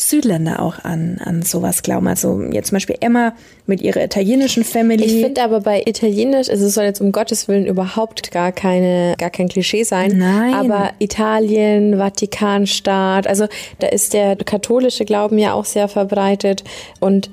Südländer 0.00 0.62
auch 0.62 0.84
an, 0.84 1.20
an 1.24 1.42
sowas 1.42 1.82
glauben. 1.82 2.06
Also 2.06 2.40
jetzt 2.52 2.68
zum 2.68 2.76
Beispiel 2.76 2.96
Emma 3.00 3.34
mit 3.66 3.82
ihrer 3.82 4.04
italienischen 4.04 4.62
Family. 4.62 5.04
Ich 5.04 5.20
finde 5.20 5.42
aber 5.42 5.60
bei 5.60 5.82
Italienisch, 5.84 6.48
also 6.48 6.66
es 6.66 6.74
soll 6.74 6.84
jetzt 6.84 7.00
um 7.00 7.10
Gottes 7.10 7.48
Willen 7.48 7.66
überhaupt 7.66 8.30
gar 8.30 8.52
keine, 8.52 9.16
gar 9.18 9.30
kein 9.30 9.48
Klischee 9.48 9.82
sein. 9.82 10.16
Nein. 10.16 10.54
Aber 10.54 10.92
Italien, 11.00 11.98
Vatikanstaat, 11.98 13.26
also 13.26 13.48
da 13.80 13.88
ist 13.88 14.14
der 14.14 14.36
katholische 14.36 15.04
Glauben 15.04 15.36
ja 15.36 15.52
auch 15.52 15.64
sehr 15.64 15.88
verbreitet 15.88 16.62
und 17.00 17.28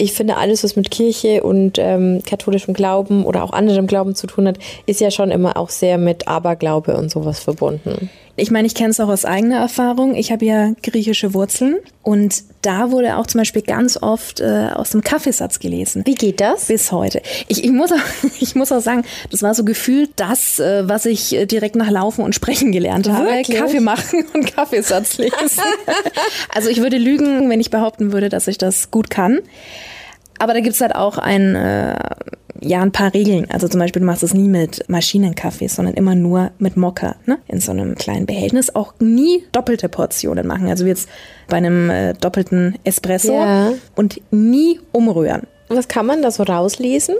ich 0.00 0.12
finde, 0.12 0.36
alles, 0.36 0.62
was 0.62 0.76
mit 0.76 0.92
Kirche 0.92 1.42
und 1.42 1.76
ähm, 1.78 2.22
katholischem 2.24 2.72
Glauben 2.72 3.26
oder 3.26 3.42
auch 3.42 3.52
anderem 3.52 3.88
Glauben 3.88 4.14
zu 4.14 4.28
tun 4.28 4.46
hat, 4.46 4.56
ist 4.86 5.00
ja 5.00 5.10
schon 5.10 5.32
immer 5.32 5.56
auch 5.56 5.70
sehr 5.70 5.98
mit 5.98 6.28
Aberglaube 6.28 6.96
und 6.96 7.10
sowas 7.10 7.40
verbunden. 7.40 8.08
Ich 8.40 8.50
meine, 8.52 8.66
ich 8.66 8.74
kenne 8.74 8.90
es 8.90 9.00
auch 9.00 9.08
aus 9.08 9.24
eigener 9.24 9.58
Erfahrung. 9.58 10.14
Ich 10.14 10.30
habe 10.30 10.44
ja 10.44 10.72
griechische 10.82 11.34
Wurzeln 11.34 11.76
und 12.02 12.44
da 12.62 12.90
wurde 12.92 13.16
auch 13.16 13.26
zum 13.26 13.40
Beispiel 13.40 13.62
ganz 13.62 13.96
oft 14.00 14.40
äh, 14.40 14.68
aus 14.72 14.90
dem 14.90 15.02
Kaffeesatz 15.02 15.58
gelesen. 15.58 16.02
Wie 16.06 16.14
geht 16.14 16.40
das? 16.40 16.66
Bis 16.66 16.92
heute. 16.92 17.20
Ich, 17.48 17.64
ich, 17.64 17.70
muss 17.72 17.90
auch, 17.90 17.98
ich 18.40 18.54
muss 18.54 18.70
auch 18.70 18.80
sagen, 18.80 19.02
das 19.30 19.42
war 19.42 19.54
so 19.54 19.64
gefühlt 19.64 20.10
das, 20.16 20.60
äh, 20.60 20.88
was 20.88 21.04
ich 21.06 21.34
äh, 21.34 21.46
direkt 21.46 21.74
nach 21.74 21.90
Laufen 21.90 22.24
und 22.24 22.34
Sprechen 22.34 22.70
gelernt 22.70 23.08
habe. 23.08 23.28
Wirklich? 23.28 23.58
Kaffee 23.58 23.80
machen 23.80 24.24
und 24.32 24.54
Kaffeesatz 24.54 25.18
lesen. 25.18 25.34
also 26.54 26.68
ich 26.68 26.80
würde 26.80 26.96
lügen, 26.96 27.50
wenn 27.50 27.60
ich 27.60 27.70
behaupten 27.70 28.12
würde, 28.12 28.28
dass 28.28 28.46
ich 28.46 28.58
das 28.58 28.92
gut 28.92 29.10
kann. 29.10 29.40
Aber 30.38 30.54
da 30.54 30.60
gibt's 30.60 30.80
halt 30.80 30.94
auch 30.94 31.18
ein, 31.18 31.56
äh, 31.56 31.96
ja, 32.60 32.82
ein 32.82 32.92
paar 32.92 33.14
Regeln. 33.14 33.46
Also 33.50 33.68
zum 33.68 33.80
Beispiel, 33.80 34.00
du 34.00 34.06
machst 34.06 34.22
es 34.22 34.34
nie 34.34 34.48
mit 34.48 34.88
Maschinenkaffee, 34.88 35.68
sondern 35.68 35.94
immer 35.94 36.14
nur 36.14 36.50
mit 36.58 36.76
Mokka, 36.76 37.16
ne? 37.26 37.38
In 37.46 37.60
so 37.60 37.72
einem 37.72 37.94
kleinen 37.94 38.26
Behältnis. 38.26 38.74
Auch 38.74 38.94
nie 38.98 39.44
doppelte 39.52 39.88
Portionen 39.88 40.46
machen. 40.46 40.68
Also 40.68 40.86
jetzt 40.86 41.08
bei 41.48 41.58
einem 41.58 41.90
äh, 41.90 42.14
doppelten 42.14 42.76
Espresso. 42.84 43.32
Ja. 43.32 43.72
Und 43.94 44.20
nie 44.30 44.80
umrühren. 44.92 45.42
Was 45.68 45.88
kann 45.88 46.06
man 46.06 46.22
da 46.22 46.30
so 46.30 46.42
rauslesen? 46.42 47.16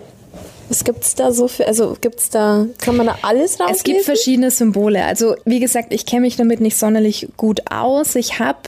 Was 0.68 0.85
gibt's 0.85 1.14
da 1.14 1.33
so 1.33 1.49
für, 1.49 1.66
also 1.66 1.97
gibt's 2.00 2.28
da, 2.28 2.66
kann 2.78 2.97
man 2.97 3.07
da 3.07 3.18
alles 3.23 3.59
rauslesen? 3.59 3.76
Es 3.76 3.83
gibt 3.85 4.04
verschiedene 4.04 4.50
Symbole. 4.50 5.04
Also 5.04 5.35
wie 5.45 5.61
gesagt, 5.61 5.92
ich 5.95 6.04
kenne 6.04 6.23
mich 6.23 6.37
damit 6.37 6.61
nicht 6.61 6.76
sonderlich 6.76 7.28
gut 7.37 7.71
aus. 7.71 8.14
Ich 8.16 8.38
habe 8.38 8.59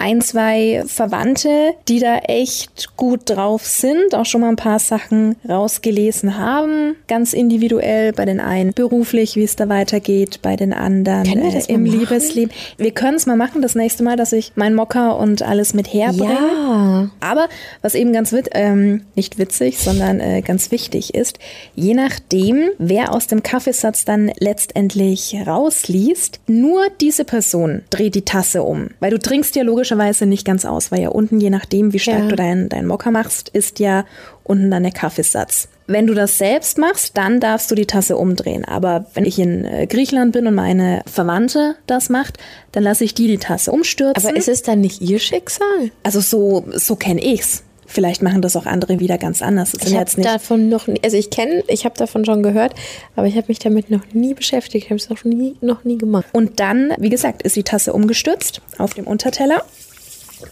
ein, 0.00 0.22
zwei 0.22 0.82
Verwandte, 0.86 1.74
die 1.88 2.00
da 2.00 2.18
echt 2.18 2.96
gut 2.96 3.28
drauf 3.28 3.66
sind, 3.66 4.14
auch 4.14 4.24
schon 4.24 4.40
mal 4.40 4.48
ein 4.48 4.56
paar 4.56 4.78
Sachen 4.78 5.36
rausgelesen 5.48 6.38
haben, 6.38 6.96
ganz 7.06 7.34
individuell, 7.34 8.12
bei 8.12 8.24
den 8.24 8.40
einen 8.40 8.72
beruflich, 8.72 9.36
wie 9.36 9.44
es 9.44 9.56
da 9.56 9.68
weitergeht, 9.68 10.40
bei 10.42 10.56
den 10.56 10.72
anderen 10.72 11.26
äh, 11.26 11.62
im? 11.68 11.84
Liebesleben. 11.84 12.50
Wir 12.78 12.92
können 12.92 13.16
es 13.16 13.26
mal 13.26 13.36
machen, 13.36 13.60
das 13.60 13.74
nächste 13.74 14.02
Mal, 14.02 14.16
dass 14.16 14.32
ich 14.32 14.52
mein 14.54 14.74
Mocker 14.74 15.18
und 15.18 15.42
alles 15.42 15.74
mit 15.74 15.92
herbringe. 15.92 16.32
Ja. 16.32 17.10
Aber 17.20 17.48
was 17.82 17.94
eben 17.94 18.12
ganz 18.12 18.32
wit 18.32 18.48
ähm, 18.52 19.02
nicht 19.14 19.38
witzig, 19.38 19.78
sondern 19.78 20.20
äh, 20.20 20.40
ganz 20.40 20.70
wichtig 20.70 21.14
ist, 21.14 21.38
je 21.74 21.94
nachdem, 21.94 22.70
wer 22.78 23.12
aus 23.12 23.26
dem 23.26 23.42
Kaffeesatz 23.42 24.04
dann 24.04 24.32
letztendlich 24.38 25.36
rausliest, 25.46 26.40
nur 26.46 26.86
diese 27.00 27.24
Person 27.24 27.82
dreht 27.90 28.14
die 28.14 28.24
Tasse 28.24 28.62
um. 28.62 28.88
Weil 29.00 29.10
du 29.10 29.18
trinkst 29.18 29.56
ja 29.56 29.62
logischerweise 29.90 30.26
nicht 30.26 30.44
ganz 30.46 30.64
aus, 30.64 30.92
weil 30.92 31.00
ja 31.00 31.08
unten, 31.08 31.40
je 31.40 31.50
nachdem, 31.50 31.92
wie 31.92 31.98
stark 31.98 32.20
Ja. 32.20 32.28
du 32.28 32.36
deinen 32.36 32.68
dein 32.68 32.86
Mokka 32.86 33.10
machst, 33.10 33.48
ist 33.48 33.78
ja 33.80 34.04
unten 34.44 34.70
dann 34.70 34.82
der 34.82 34.92
Kaffeesatz. 34.92 35.68
Wenn 35.86 36.06
du 36.06 36.14
das 36.14 36.38
selbst 36.38 36.78
machst, 36.78 37.16
dann 37.16 37.40
darfst 37.40 37.70
du 37.70 37.74
die 37.74 37.86
Tasse 37.86 38.16
umdrehen. 38.16 38.64
Aber 38.64 39.06
wenn 39.14 39.24
ich 39.24 39.38
in 39.40 39.64
äh, 39.64 39.86
Griechenland 39.88 40.32
bin 40.32 40.46
und 40.46 40.54
meine 40.54 41.02
Verwandte 41.06 41.74
das 41.86 42.08
macht, 42.08 42.38
dann 42.72 42.84
lasse 42.84 43.02
ich 43.04 43.14
die 43.14 43.26
die 43.26 43.38
Tasse 43.38 43.72
umstürzen. 43.72 44.24
Aber 44.24 44.36
ist 44.36 44.48
es 44.48 44.62
dann 44.62 44.80
nicht 44.80 45.00
ihr 45.00 45.18
Schicksal? 45.18 45.90
Also 46.04 46.20
so, 46.20 46.64
so 46.76 46.94
kenne 46.94 47.20
ich's. 47.22 47.64
Vielleicht 47.92 48.22
machen 48.22 48.40
das 48.40 48.54
auch 48.54 48.66
andere 48.66 49.00
wieder 49.00 49.18
ganz 49.18 49.42
anders. 49.42 49.72
Das 49.72 49.90
Ich 49.90 49.96
habe 49.96 50.22
davon 50.22 50.68
noch 50.68 50.86
nie, 50.86 51.00
also 51.02 51.16
ich 51.16 51.28
kenne, 51.28 51.64
ich 51.66 51.84
habe 51.84 51.96
davon 51.96 52.24
schon 52.24 52.40
gehört, 52.40 52.72
aber 53.16 53.26
ich 53.26 53.34
habe 53.34 53.46
mich 53.48 53.58
damit 53.58 53.90
noch 53.90 54.02
nie 54.12 54.32
beschäftigt, 54.32 54.84
ich 54.84 54.90
habe 54.90 54.96
es 54.96 55.10
noch 55.10 55.24
nie, 55.24 55.56
noch 55.60 55.82
nie 55.82 55.98
gemacht. 55.98 56.26
Und 56.32 56.60
dann, 56.60 56.94
wie 56.98 57.08
gesagt, 57.08 57.42
ist 57.42 57.56
die 57.56 57.64
Tasse 57.64 57.92
umgestürzt 57.92 58.62
auf 58.78 58.94
dem 58.94 59.08
Unterteller. 59.08 59.64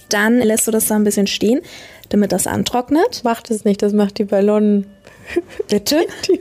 Dann 0.08 0.38
lässt 0.38 0.66
du 0.66 0.72
das 0.72 0.88
da 0.88 0.96
ein 0.96 1.04
bisschen 1.04 1.28
stehen, 1.28 1.60
damit 2.08 2.32
das 2.32 2.48
antrocknet. 2.48 3.22
Macht 3.22 3.52
es 3.52 3.64
nicht, 3.64 3.82
das 3.82 3.92
macht 3.92 4.18
die 4.18 4.24
Ballon. 4.24 4.86
Bitte? 5.68 6.06
Die, 6.26 6.40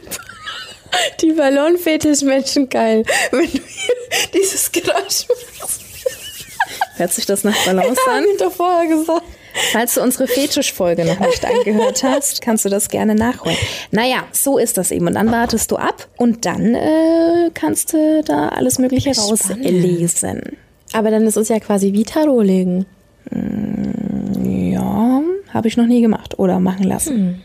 die 1.21 1.33
Ballonfetischmenschen 1.33 2.69
geil. 2.69 3.03
Wenn 3.29 3.41
du 3.41 3.47
hier 3.51 3.95
dieses 4.33 4.71
Geräusch 4.71 5.27
machst. 5.59 5.81
Hört 6.95 7.13
sich 7.13 7.27
das 7.27 7.43
nach 7.43 7.55
Balance 7.65 8.01
Haben 8.07 8.17
an? 8.17 8.23
wir 8.23 8.37
doch 8.37 8.51
vorher 8.51 8.87
gesagt. 8.87 9.21
Falls 9.71 9.95
du 9.95 10.01
unsere 10.01 10.27
Fetischfolge 10.27 11.05
noch 11.05 11.19
nicht 11.19 11.45
angehört 11.45 12.03
hast, 12.03 12.41
kannst 12.41 12.65
du 12.65 12.69
das 12.69 12.89
gerne 12.89 13.15
nachholen. 13.15 13.57
Naja, 13.91 14.23
so 14.31 14.57
ist 14.57 14.77
das 14.77 14.91
eben. 14.91 15.07
Und 15.07 15.15
dann 15.15 15.31
wartest 15.31 15.71
du 15.71 15.77
ab 15.77 16.07
und 16.17 16.45
dann 16.45 16.75
äh, 16.75 17.49
kannst 17.53 17.93
du 17.93 18.23
da 18.23 18.49
alles 18.49 18.79
Mögliche 18.79 19.11
rauslesen. 19.15 20.57
Aber 20.93 21.11
dann 21.11 21.25
ist 21.25 21.37
es 21.37 21.49
ja 21.49 21.59
quasi 21.59 21.93
wie 21.93 22.03
Tarot 22.03 22.45
legen. 22.45 22.85
Ja, 24.43 25.21
habe 25.53 25.67
ich 25.67 25.77
noch 25.77 25.87
nie 25.87 26.01
gemacht 26.01 26.39
oder 26.39 26.59
machen 26.59 26.83
lassen. 26.83 27.43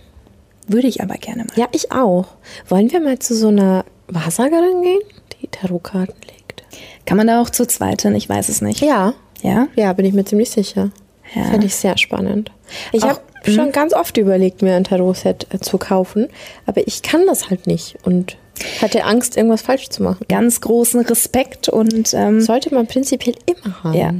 Würde 0.68 0.86
ich 0.86 1.02
aber 1.02 1.14
gerne 1.14 1.44
mal. 1.44 1.52
Ja, 1.56 1.66
ich 1.72 1.90
auch. 1.90 2.26
Wollen 2.68 2.90
wir 2.92 3.00
mal 3.00 3.18
zu 3.18 3.34
so 3.34 3.48
einer 3.48 3.84
Wahrsagerin 4.06 4.82
gehen, 4.82 5.00
die 5.40 5.48
Tarotkarten 5.48 6.14
legt? 6.26 6.62
Kann 7.04 7.16
man 7.16 7.26
da 7.26 7.42
auch 7.42 7.50
zu 7.50 7.66
zweit 7.66 8.02
hin? 8.02 8.14
Ich 8.14 8.28
weiß 8.28 8.48
es 8.48 8.62
nicht. 8.62 8.80
Ja. 8.80 9.14
Ja? 9.42 9.66
Ja, 9.74 9.92
bin 9.92 10.06
ich 10.06 10.12
mir 10.12 10.24
ziemlich 10.24 10.50
sicher. 10.50 10.90
Ja. 11.34 11.44
Fände 11.44 11.66
ich 11.66 11.74
sehr 11.74 11.96
spannend. 11.98 12.50
Ich 12.92 13.02
habe 13.04 13.20
schon 13.44 13.72
ganz 13.72 13.92
oft 13.94 14.16
überlegt, 14.18 14.62
mir 14.62 14.74
ein 14.74 14.84
Tarot-Set 14.84 15.46
äh, 15.52 15.58
zu 15.58 15.78
kaufen, 15.78 16.28
aber 16.66 16.86
ich 16.86 17.02
kann 17.02 17.26
das 17.26 17.50
halt 17.50 17.66
nicht 17.66 17.96
und 18.04 18.36
hatte 18.80 19.04
Angst, 19.04 19.36
irgendwas 19.36 19.62
falsch 19.62 19.88
zu 19.88 20.02
machen. 20.02 20.24
Ganz 20.28 20.60
großen 20.60 21.00
Respekt 21.00 21.68
und 21.68 22.12
ähm, 22.14 22.40
Sollte 22.40 22.72
man 22.74 22.86
prinzipiell 22.86 23.34
immer 23.46 23.82
haben. 23.82 23.94
Ja. 23.98 24.14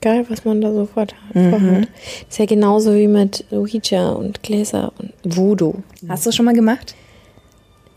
Egal, 0.00 0.24
was 0.30 0.44
man 0.44 0.60
da 0.60 0.72
so 0.72 0.86
vorhat. 0.86 1.14
vorhat. 1.32 1.88
Ist 2.30 2.38
ja 2.38 2.46
genauso 2.46 2.94
wie 2.94 3.08
mit 3.08 3.44
Ouija 3.50 4.10
und 4.10 4.42
Gläser 4.44 4.92
und 4.98 5.12
Voodoo. 5.24 5.74
hast 6.08 6.24
du 6.24 6.30
schon 6.30 6.44
mal 6.44 6.54
gemacht? 6.54 6.94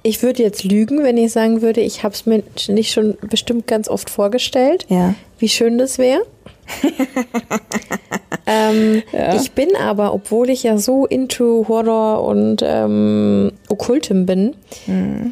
Ich 0.04 0.24
würde 0.24 0.42
jetzt 0.42 0.64
lügen, 0.64 1.04
wenn 1.04 1.16
ich 1.18 1.32
sagen 1.32 1.62
würde, 1.62 1.82
ich 1.82 2.04
habe 2.04 2.16
es 2.16 2.26
mir 2.26 2.42
nicht 2.68 2.92
schon 2.92 3.18
bestimmt 3.30 3.68
ganz 3.68 3.88
oft 3.88 4.10
vorgestellt, 4.10 4.88
Ja. 4.90 5.14
wie 5.38 5.48
schön 5.48 5.78
das 5.78 6.00
wäre. 6.00 6.24
ähm, 8.46 9.04
Ich 9.36 9.52
bin 9.52 9.76
aber, 9.76 10.14
obwohl 10.14 10.50
ich 10.50 10.64
ja 10.64 10.78
so 10.78 11.06
into 11.06 11.66
Horror 11.68 12.24
und 12.24 12.62
ähm, 12.64 13.52
Okkultem 13.70 14.26
bin, 14.26 14.56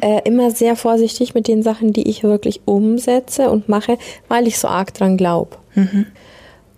äh, 0.00 0.20
immer 0.24 0.50
sehr 0.50 0.76
vorsichtig 0.76 1.34
mit 1.34 1.48
den 1.48 1.62
Sachen, 1.62 1.92
die 1.92 2.08
ich 2.08 2.22
wirklich 2.22 2.62
umsetze 2.64 3.50
und 3.50 3.68
mache, 3.68 3.98
weil 4.28 4.46
ich 4.46 4.58
so 4.58 4.68
arg 4.68 4.94
dran 4.94 5.16
glaube. 5.16 5.56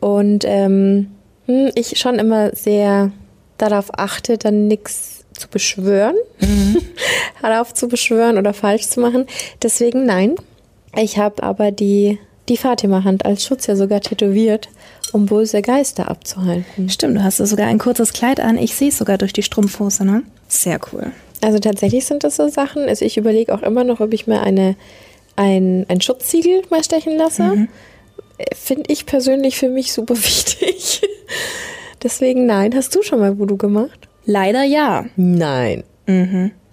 Und 0.00 0.44
ähm, 0.47 1.12
hm, 1.47 1.71
ich 1.75 1.99
schon 1.99 2.18
immer 2.18 2.54
sehr 2.54 3.12
darauf 3.59 3.90
achte, 3.97 4.38
dann 4.38 4.66
nichts 4.68 5.25
zu 5.32 5.49
beschwören, 5.49 6.16
darauf 7.42 7.73
zu 7.75 7.88
beschwören 7.88 8.38
oder 8.38 8.52
falsch 8.52 8.88
zu 8.88 9.00
machen. 9.00 9.26
Deswegen 9.62 10.04
nein. 10.04 10.35
Ich 10.97 11.18
habe 11.18 11.42
aber 11.42 11.71
die, 11.71 12.18
die 12.52 12.59
Fatima-Hand 12.59 13.25
als 13.25 13.44
Schutz 13.44 13.66
ja 13.66 13.76
sogar 13.76 14.00
tätowiert, 14.00 14.68
um 15.12 15.26
böse 15.26 15.62
Geister 15.62 16.11
abzuhalten. 16.11 16.90
Stimmt, 16.90 17.16
du 17.16 17.25
hast 17.25 17.38
sogar 17.38 17.66
ein 17.66 17.78
kurzes 17.78 18.12
Kleid 18.12 18.40
an. 18.40 18.59
Ich 18.59 18.75
sehe 18.75 18.88
es 18.88 18.99
sogar 18.99 19.16
durch 19.16 19.32
die 19.32 19.42
Strumpfhose, 19.42 20.04
ne? 20.04 20.23
Sehr 20.49 20.78
cool. 20.92 21.12
Also 21.40 21.59
tatsächlich 21.59 22.04
sind 22.04 22.25
das 22.25 22.37
so 22.37 22.49
Sachen. 22.49 22.88
Also 22.88 23.04
ich 23.04 23.16
überlege 23.16 23.54
auch 23.54 23.62
immer 23.62 23.85
noch, 23.85 24.00
ob 24.00 24.12
ich 24.12 24.26
mir 24.26 24.42
eine, 24.42 24.76
ein, 25.35 25.87
ein 25.88 26.00
Schutzsiegel 26.00 26.62
mal 26.71 26.85
stechen 26.85 27.16
lasse. 27.16 27.68
Äh, 28.38 28.54
Finde 28.54 28.85
ich 28.88 29.06
persönlich 29.06 29.56
für 29.56 29.68
mich 29.68 29.92
super 29.92 30.16
wichtig. 30.23 31.02
Deswegen 32.02 32.47
nein. 32.47 32.75
Hast 32.75 32.94
du 32.94 33.02
schon 33.02 33.18
mal 33.18 33.38
Voodoo 33.38 33.56
gemacht? 33.56 34.09
Leider 34.26 34.62
ja. 34.62 35.06
Nein. 35.16 35.85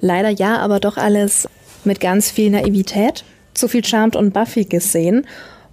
Leider 0.02 0.30
ja, 0.30 0.58
aber 0.58 0.80
doch 0.80 0.98
alles 0.98 1.48
mit 1.86 2.00
ganz 2.00 2.32
viel 2.32 2.50
Naivität. 2.50 3.24
Zu 3.54 3.68
viel 3.68 3.84
Charmed 3.84 4.16
und 4.16 4.34
Buffy 4.34 4.66
gesehen. 4.66 5.26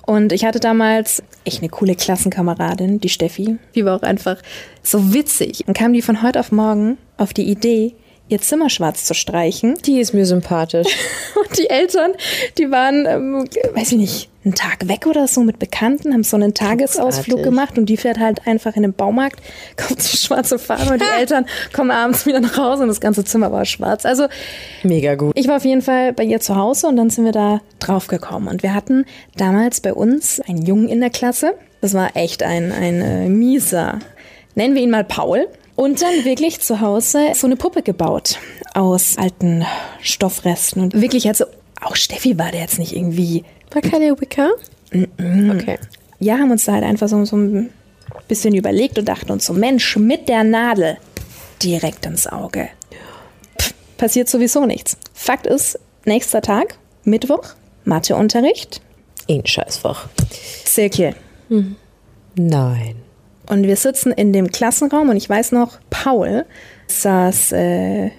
Und 0.06 0.32
ich 0.32 0.44
hatte 0.44 0.60
damals 0.60 1.22
echt 1.44 1.60
eine 1.60 1.68
coole 1.68 1.96
Klassenkameradin, 1.96 3.00
die 3.00 3.08
Steffi. 3.08 3.58
Die 3.74 3.84
war 3.84 3.96
auch 3.96 4.02
einfach 4.02 4.40
so 4.82 5.12
witzig. 5.12 5.64
Dann 5.66 5.74
kam 5.74 5.92
die 5.92 6.02
von 6.02 6.22
heute 6.22 6.40
auf 6.40 6.52
morgen 6.52 6.96
auf 7.16 7.34
die 7.34 7.50
Idee, 7.50 7.94
ihr 8.28 8.40
Zimmer 8.40 8.70
schwarz 8.70 9.04
zu 9.04 9.14
streichen. 9.14 9.74
Die 9.84 10.00
ist 10.00 10.14
mir 10.14 10.26
sympathisch. 10.26 10.88
Und 11.34 11.58
die 11.58 11.70
Eltern, 11.70 12.12
die 12.58 12.70
waren, 12.70 13.06
ähm, 13.06 13.48
weiß 13.74 13.92
ich 13.92 13.98
nicht, 13.98 14.30
einen 14.46 14.54
Tag 14.54 14.88
weg 14.88 15.06
oder 15.06 15.26
so 15.26 15.42
mit 15.42 15.58
Bekannten, 15.58 16.12
haben 16.12 16.22
so 16.22 16.36
einen 16.36 16.54
Tagesausflug 16.54 17.38
Großartig. 17.38 17.44
gemacht 17.44 17.78
und 17.78 17.86
die 17.86 17.96
fährt 17.96 18.20
halt 18.20 18.46
einfach 18.46 18.76
in 18.76 18.82
den 18.82 18.92
Baumarkt, 18.92 19.40
kauft 19.76 20.00
sich 20.00 20.20
schwarze 20.20 20.58
Farbe 20.58 20.92
und 20.92 21.02
die 21.02 21.06
Eltern 21.18 21.46
kommen 21.72 21.90
abends 21.90 22.26
wieder 22.26 22.38
nach 22.38 22.56
Hause 22.56 22.82
und 22.84 22.88
das 22.88 23.00
ganze 23.00 23.24
Zimmer 23.24 23.50
war 23.50 23.64
schwarz. 23.64 24.06
Also 24.06 24.28
Mega 24.84 25.16
gut. 25.16 25.36
ich 25.36 25.48
war 25.48 25.56
auf 25.56 25.64
jeden 25.64 25.82
Fall 25.82 26.12
bei 26.12 26.22
ihr 26.22 26.38
zu 26.38 26.54
Hause 26.54 26.86
und 26.86 26.96
dann 26.96 27.10
sind 27.10 27.24
wir 27.24 27.32
da 27.32 27.60
drauf 27.80 28.06
gekommen. 28.06 28.46
Und 28.46 28.62
wir 28.62 28.72
hatten 28.72 29.04
damals 29.36 29.80
bei 29.80 29.92
uns 29.92 30.40
einen 30.40 30.64
Jungen 30.64 30.88
in 30.88 31.00
der 31.00 31.10
Klasse. 31.10 31.54
Das 31.80 31.92
war 31.92 32.14
echt 32.14 32.44
ein, 32.44 32.70
ein 32.70 33.02
äh, 33.02 33.28
mieser, 33.28 33.98
nennen 34.54 34.76
wir 34.76 34.82
ihn 34.82 34.90
mal 34.90 35.04
Paul. 35.04 35.48
Und 35.76 36.00
dann 36.02 36.24
wirklich 36.24 36.60
zu 36.60 36.80
Hause 36.80 37.32
so 37.34 37.46
eine 37.46 37.56
Puppe 37.56 37.82
gebaut 37.82 38.38
aus 38.74 39.18
alten 39.18 39.64
Stoffresten. 40.00 40.80
Und 40.80 41.00
wirklich, 41.00 41.28
also 41.28 41.44
auch 41.82 41.96
Steffi 41.96 42.38
war 42.38 42.50
der 42.50 42.62
jetzt 42.62 42.78
nicht 42.78 42.96
irgendwie. 42.96 43.44
War 43.70 43.82
keine 43.82 44.18
Wicca? 44.18 44.50
Okay. 44.92 45.78
Ja, 46.18 46.38
haben 46.38 46.50
uns 46.50 46.64
da 46.64 46.72
halt 46.72 46.84
einfach 46.84 47.08
so, 47.08 47.22
so 47.26 47.36
ein 47.36 47.70
bisschen 48.26 48.54
überlegt 48.54 48.98
und 48.98 49.06
dachten 49.06 49.30
uns 49.30 49.44
so, 49.44 49.52
Mensch, 49.52 49.96
mit 49.96 50.28
der 50.28 50.44
Nadel 50.44 50.96
direkt 51.62 52.06
ins 52.06 52.26
Auge. 52.26 52.68
Pff, 53.60 53.74
passiert 53.98 54.28
sowieso 54.28 54.64
nichts. 54.64 54.96
Fakt 55.12 55.46
ist, 55.46 55.78
nächster 56.06 56.40
Tag, 56.40 56.78
Mittwoch, 57.04 57.54
Matheunterricht, 57.84 58.80
Ein 59.28 59.44
Scheißfach. 59.44 60.08
Zirkel. 60.64 61.14
Nein. 62.36 62.96
Und 63.48 63.64
wir 63.64 63.76
sitzen 63.76 64.12
in 64.12 64.32
dem 64.32 64.50
Klassenraum 64.50 65.09
und 65.09 65.16
ich 65.16 65.28
weiß 65.28 65.52
noch, 65.52 65.78
Paul 65.90 66.44
saß 66.88 67.52
äh, 67.52 68.11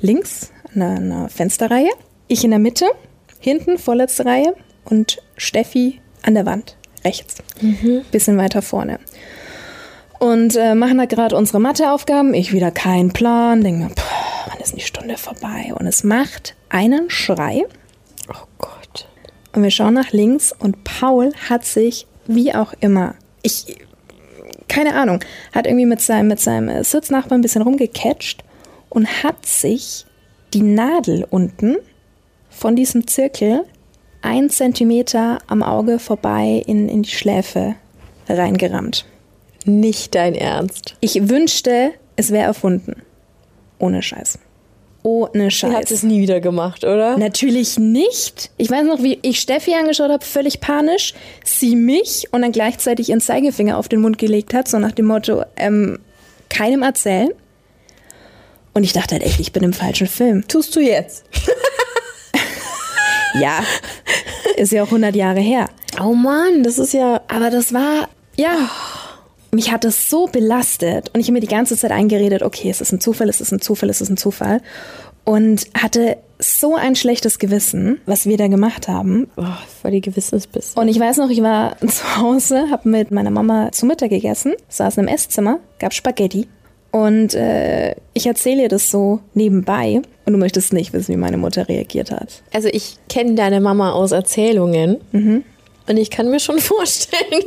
links 0.00 0.50
an 0.74 0.82
einer, 0.82 1.28
Fensterreihe, 1.28 1.90
ich 2.28 2.44
in 2.44 2.50
der 2.50 2.58
Mitte, 2.58 2.86
hinten 3.40 3.78
vorletzte 3.78 4.24
Reihe 4.26 4.54
und 4.84 5.18
Steffi 5.36 6.00
an 6.22 6.34
der 6.34 6.46
Wand, 6.46 6.76
rechts, 7.04 7.36
bisschen 8.10 8.36
weiter 8.36 8.62
vorne. 8.62 8.98
Und 10.18 10.56
äh, 10.56 10.74
machen 10.74 10.98
da 10.98 11.04
gerade 11.06 11.36
unsere 11.36 11.60
Matheaufgaben, 11.60 12.34
ich 12.34 12.52
wieder 12.52 12.70
keinen 12.70 13.12
Plan, 13.12 13.62
denke 13.62 13.84
mir, 13.84 13.90
wann 14.48 14.60
ist 14.60 14.70
denn 14.70 14.78
die 14.78 14.84
Stunde 14.84 15.16
vorbei? 15.16 15.72
Und 15.78 15.86
es 15.86 16.04
macht 16.04 16.54
einen 16.70 17.10
Schrei 17.10 17.62
Oh 18.30 18.46
Gott. 18.58 19.06
und 19.52 19.62
wir 19.62 19.70
schauen 19.70 19.94
nach 19.94 20.12
links 20.12 20.54
und 20.58 20.84
Paul 20.84 21.32
hat 21.48 21.64
sich, 21.64 22.06
wie 22.26 22.54
auch 22.54 22.72
immer, 22.80 23.14
ich, 23.42 23.76
keine 24.68 24.94
Ahnung, 24.94 25.20
hat 25.52 25.66
irgendwie 25.66 25.86
mit 25.86 26.00
seinem, 26.00 26.28
mit 26.28 26.40
seinem 26.40 26.68
äh, 26.68 26.84
Sitznachbarn 26.84 27.40
ein 27.40 27.42
bisschen 27.42 27.62
rumgecatcht 27.62 28.44
und 28.88 29.22
hat 29.22 29.46
sich 29.46 30.06
die 30.52 30.62
Nadel 30.62 31.26
unten 31.28 31.76
von 32.48 32.76
diesem 32.76 33.06
Zirkel 33.06 33.64
ein 34.22 34.48
Zentimeter 34.48 35.38
am 35.46 35.62
Auge 35.62 35.98
vorbei 35.98 36.62
in, 36.66 36.88
in 36.88 37.02
die 37.02 37.10
Schläfe 37.10 37.74
reingerammt. 38.28 39.04
Nicht 39.64 40.14
dein 40.14 40.34
Ernst. 40.34 40.96
Ich 41.00 41.28
wünschte, 41.28 41.92
es 42.16 42.30
wäre 42.30 42.46
erfunden. 42.46 43.02
Ohne 43.78 44.02
Scheiß. 44.02 44.38
Ohne 45.06 45.50
Sie 45.50 45.66
hat 45.66 45.74
Scheiß. 45.74 45.90
es 45.90 46.02
nie 46.02 46.20
wieder 46.22 46.40
gemacht, 46.40 46.82
oder? 46.82 47.18
Natürlich 47.18 47.78
nicht. 47.78 48.50
Ich 48.56 48.70
weiß 48.70 48.84
noch, 48.86 49.02
wie 49.02 49.18
ich 49.20 49.38
Steffi 49.38 49.74
angeschaut 49.74 50.10
habe, 50.10 50.24
völlig 50.24 50.60
panisch, 50.60 51.12
sie 51.44 51.76
mich 51.76 52.28
und 52.32 52.40
dann 52.40 52.52
gleichzeitig 52.52 53.10
ihren 53.10 53.20
Zeigefinger 53.20 53.76
auf 53.76 53.86
den 53.88 54.00
Mund 54.00 54.16
gelegt 54.16 54.54
hat, 54.54 54.66
so 54.66 54.78
nach 54.78 54.92
dem 54.92 55.04
Motto, 55.06 55.44
ähm, 55.56 55.98
keinem 56.48 56.82
erzählen. 56.82 57.28
Und 58.72 58.82
ich 58.82 58.94
dachte 58.94 59.14
halt 59.14 59.24
echt, 59.24 59.38
ich 59.40 59.52
bin 59.52 59.62
im 59.62 59.74
falschen 59.74 60.06
Film. 60.06 60.48
Tust 60.48 60.74
du 60.74 60.80
jetzt? 60.80 61.24
Ja, 63.40 63.64
ist 64.56 64.70
ja 64.70 64.84
auch 64.84 64.86
100 64.86 65.16
Jahre 65.16 65.40
her. 65.40 65.68
Oh 66.00 66.14
Mann, 66.14 66.62
das 66.62 66.78
ist 66.78 66.92
ja. 66.94 67.20
Aber 67.26 67.50
das 67.50 67.72
war, 67.72 68.08
ja, 68.36 68.70
mich 69.54 69.72
hat 69.72 69.84
das 69.84 70.10
so 70.10 70.26
belastet 70.26 71.10
und 71.12 71.20
ich 71.20 71.26
habe 71.26 71.34
mir 71.34 71.40
die 71.40 71.46
ganze 71.46 71.76
Zeit 71.76 71.90
eingeredet, 71.90 72.42
okay, 72.42 72.70
es 72.70 72.80
ist 72.80 72.92
ein 72.92 73.00
Zufall, 73.00 73.28
es 73.28 73.40
ist 73.40 73.52
ein 73.52 73.60
Zufall, 73.60 73.90
es 73.90 74.00
ist 74.00 74.10
ein 74.10 74.16
Zufall. 74.16 74.60
Und 75.24 75.68
hatte 75.74 76.18
so 76.38 76.74
ein 76.74 76.96
schlechtes 76.96 77.38
Gewissen, 77.38 77.98
was 78.04 78.26
wir 78.26 78.36
da 78.36 78.48
gemacht 78.48 78.88
haben. 78.88 79.30
Oh, 79.36 79.44
voll 79.80 79.92
die 79.92 80.02
Gewissensbiss. 80.02 80.74
Und 80.74 80.88
ich 80.88 81.00
weiß 81.00 81.16
noch, 81.16 81.30
ich 81.30 81.40
war 81.42 81.78
zu 81.86 82.16
Hause, 82.18 82.70
habe 82.70 82.88
mit 82.88 83.10
meiner 83.10 83.30
Mama 83.30 83.72
zu 83.72 83.86
Mittag 83.86 84.10
gegessen, 84.10 84.52
saß 84.68 84.98
im 84.98 85.08
Esszimmer, 85.08 85.60
gab 85.78 85.94
Spaghetti. 85.94 86.46
Und 86.90 87.34
äh, 87.34 87.96
ich 88.12 88.26
erzähle 88.26 88.62
ihr 88.62 88.68
das 88.68 88.90
so 88.90 89.20
nebenbei. 89.32 90.02
Und 90.26 90.32
du 90.32 90.38
möchtest 90.38 90.72
nicht 90.72 90.92
wissen, 90.92 91.12
wie 91.12 91.18
meine 91.18 91.38
Mutter 91.38 91.68
reagiert 91.68 92.10
hat. 92.10 92.42
Also 92.52 92.68
ich 92.68 92.98
kenne 93.08 93.34
deine 93.34 93.60
Mama 93.60 93.92
aus 93.92 94.12
Erzählungen. 94.12 94.98
Und 95.86 95.98
ich 95.98 96.10
kann 96.10 96.30
mir 96.30 96.40
schon 96.40 96.58
vorstellen, 96.60 97.42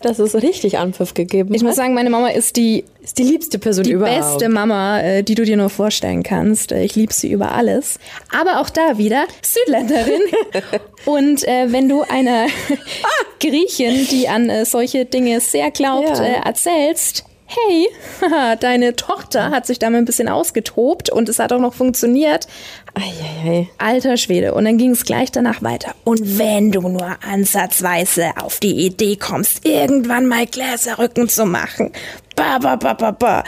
dass 0.00 0.18
es 0.18 0.34
richtig 0.34 0.78
Anpfiff 0.78 1.12
gegeben 1.14 1.52
Ich 1.54 1.60
hat. 1.60 1.66
muss 1.66 1.76
sagen, 1.76 1.92
meine 1.94 2.08
Mama 2.10 2.28
ist 2.28 2.56
die, 2.56 2.84
ist 3.02 3.18
die 3.18 3.22
liebste 3.24 3.58
Person 3.58 3.84
die 3.84 3.90
überhaupt. 3.92 4.38
beste 4.38 4.48
Mama, 4.48 5.00
äh, 5.00 5.22
die 5.22 5.34
du 5.34 5.44
dir 5.44 5.56
nur 5.58 5.68
vorstellen 5.70 6.22
kannst. 6.22 6.72
Äh, 6.72 6.84
Ich 6.84 6.96
liebe 6.96 7.12
sie 7.12 7.30
über 7.30 7.52
alles. 7.52 7.98
Aber 8.34 8.60
auch 8.60 8.70
da 8.70 8.96
wieder 8.98 9.24
Südländerin. 9.42 10.22
Und 11.04 11.46
äh, 11.46 11.70
wenn 11.70 11.88
du 11.88 12.02
einer 12.02 12.46
Griechin, 13.40 14.06
die 14.10 14.28
an 14.28 14.48
äh, 14.48 14.64
solche 14.64 15.04
Dinge 15.04 15.40
sehr 15.40 15.70
glaubt, 15.70 16.08
Ja. 16.18 16.24
äh, 16.24 16.40
erzählst, 16.44 17.24
hey, 17.46 17.88
deine 18.60 18.96
Tochter 18.96 19.50
hat 19.50 19.66
sich 19.66 19.78
da 19.78 19.90
mal 19.90 19.98
ein 19.98 20.04
bisschen 20.04 20.28
ausgetobt 20.28 21.10
und 21.10 21.28
es 21.28 21.38
hat 21.38 21.52
auch 21.52 21.60
noch 21.60 21.74
funktioniert. 21.74 22.46
Eieiei. 22.94 23.68
Alter 23.78 24.16
Schwede. 24.16 24.54
Und 24.54 24.64
dann 24.64 24.78
ging 24.78 24.90
es 24.90 25.04
gleich 25.04 25.30
danach 25.30 25.62
weiter. 25.62 25.94
Und 26.04 26.38
wenn 26.38 26.72
du 26.72 26.80
nur 26.80 27.16
ansatzweise 27.24 28.30
auf 28.40 28.60
die 28.60 28.86
Idee 28.86 29.16
kommst, 29.16 29.66
irgendwann 29.66 30.26
mal 30.26 30.46
Gläserrücken 30.46 31.28
zu 31.28 31.46
machen. 31.46 31.92
Ba, 32.34 32.58
ba, 32.58 32.76
ba, 32.76 32.94
ba, 32.94 33.10
ba. 33.12 33.44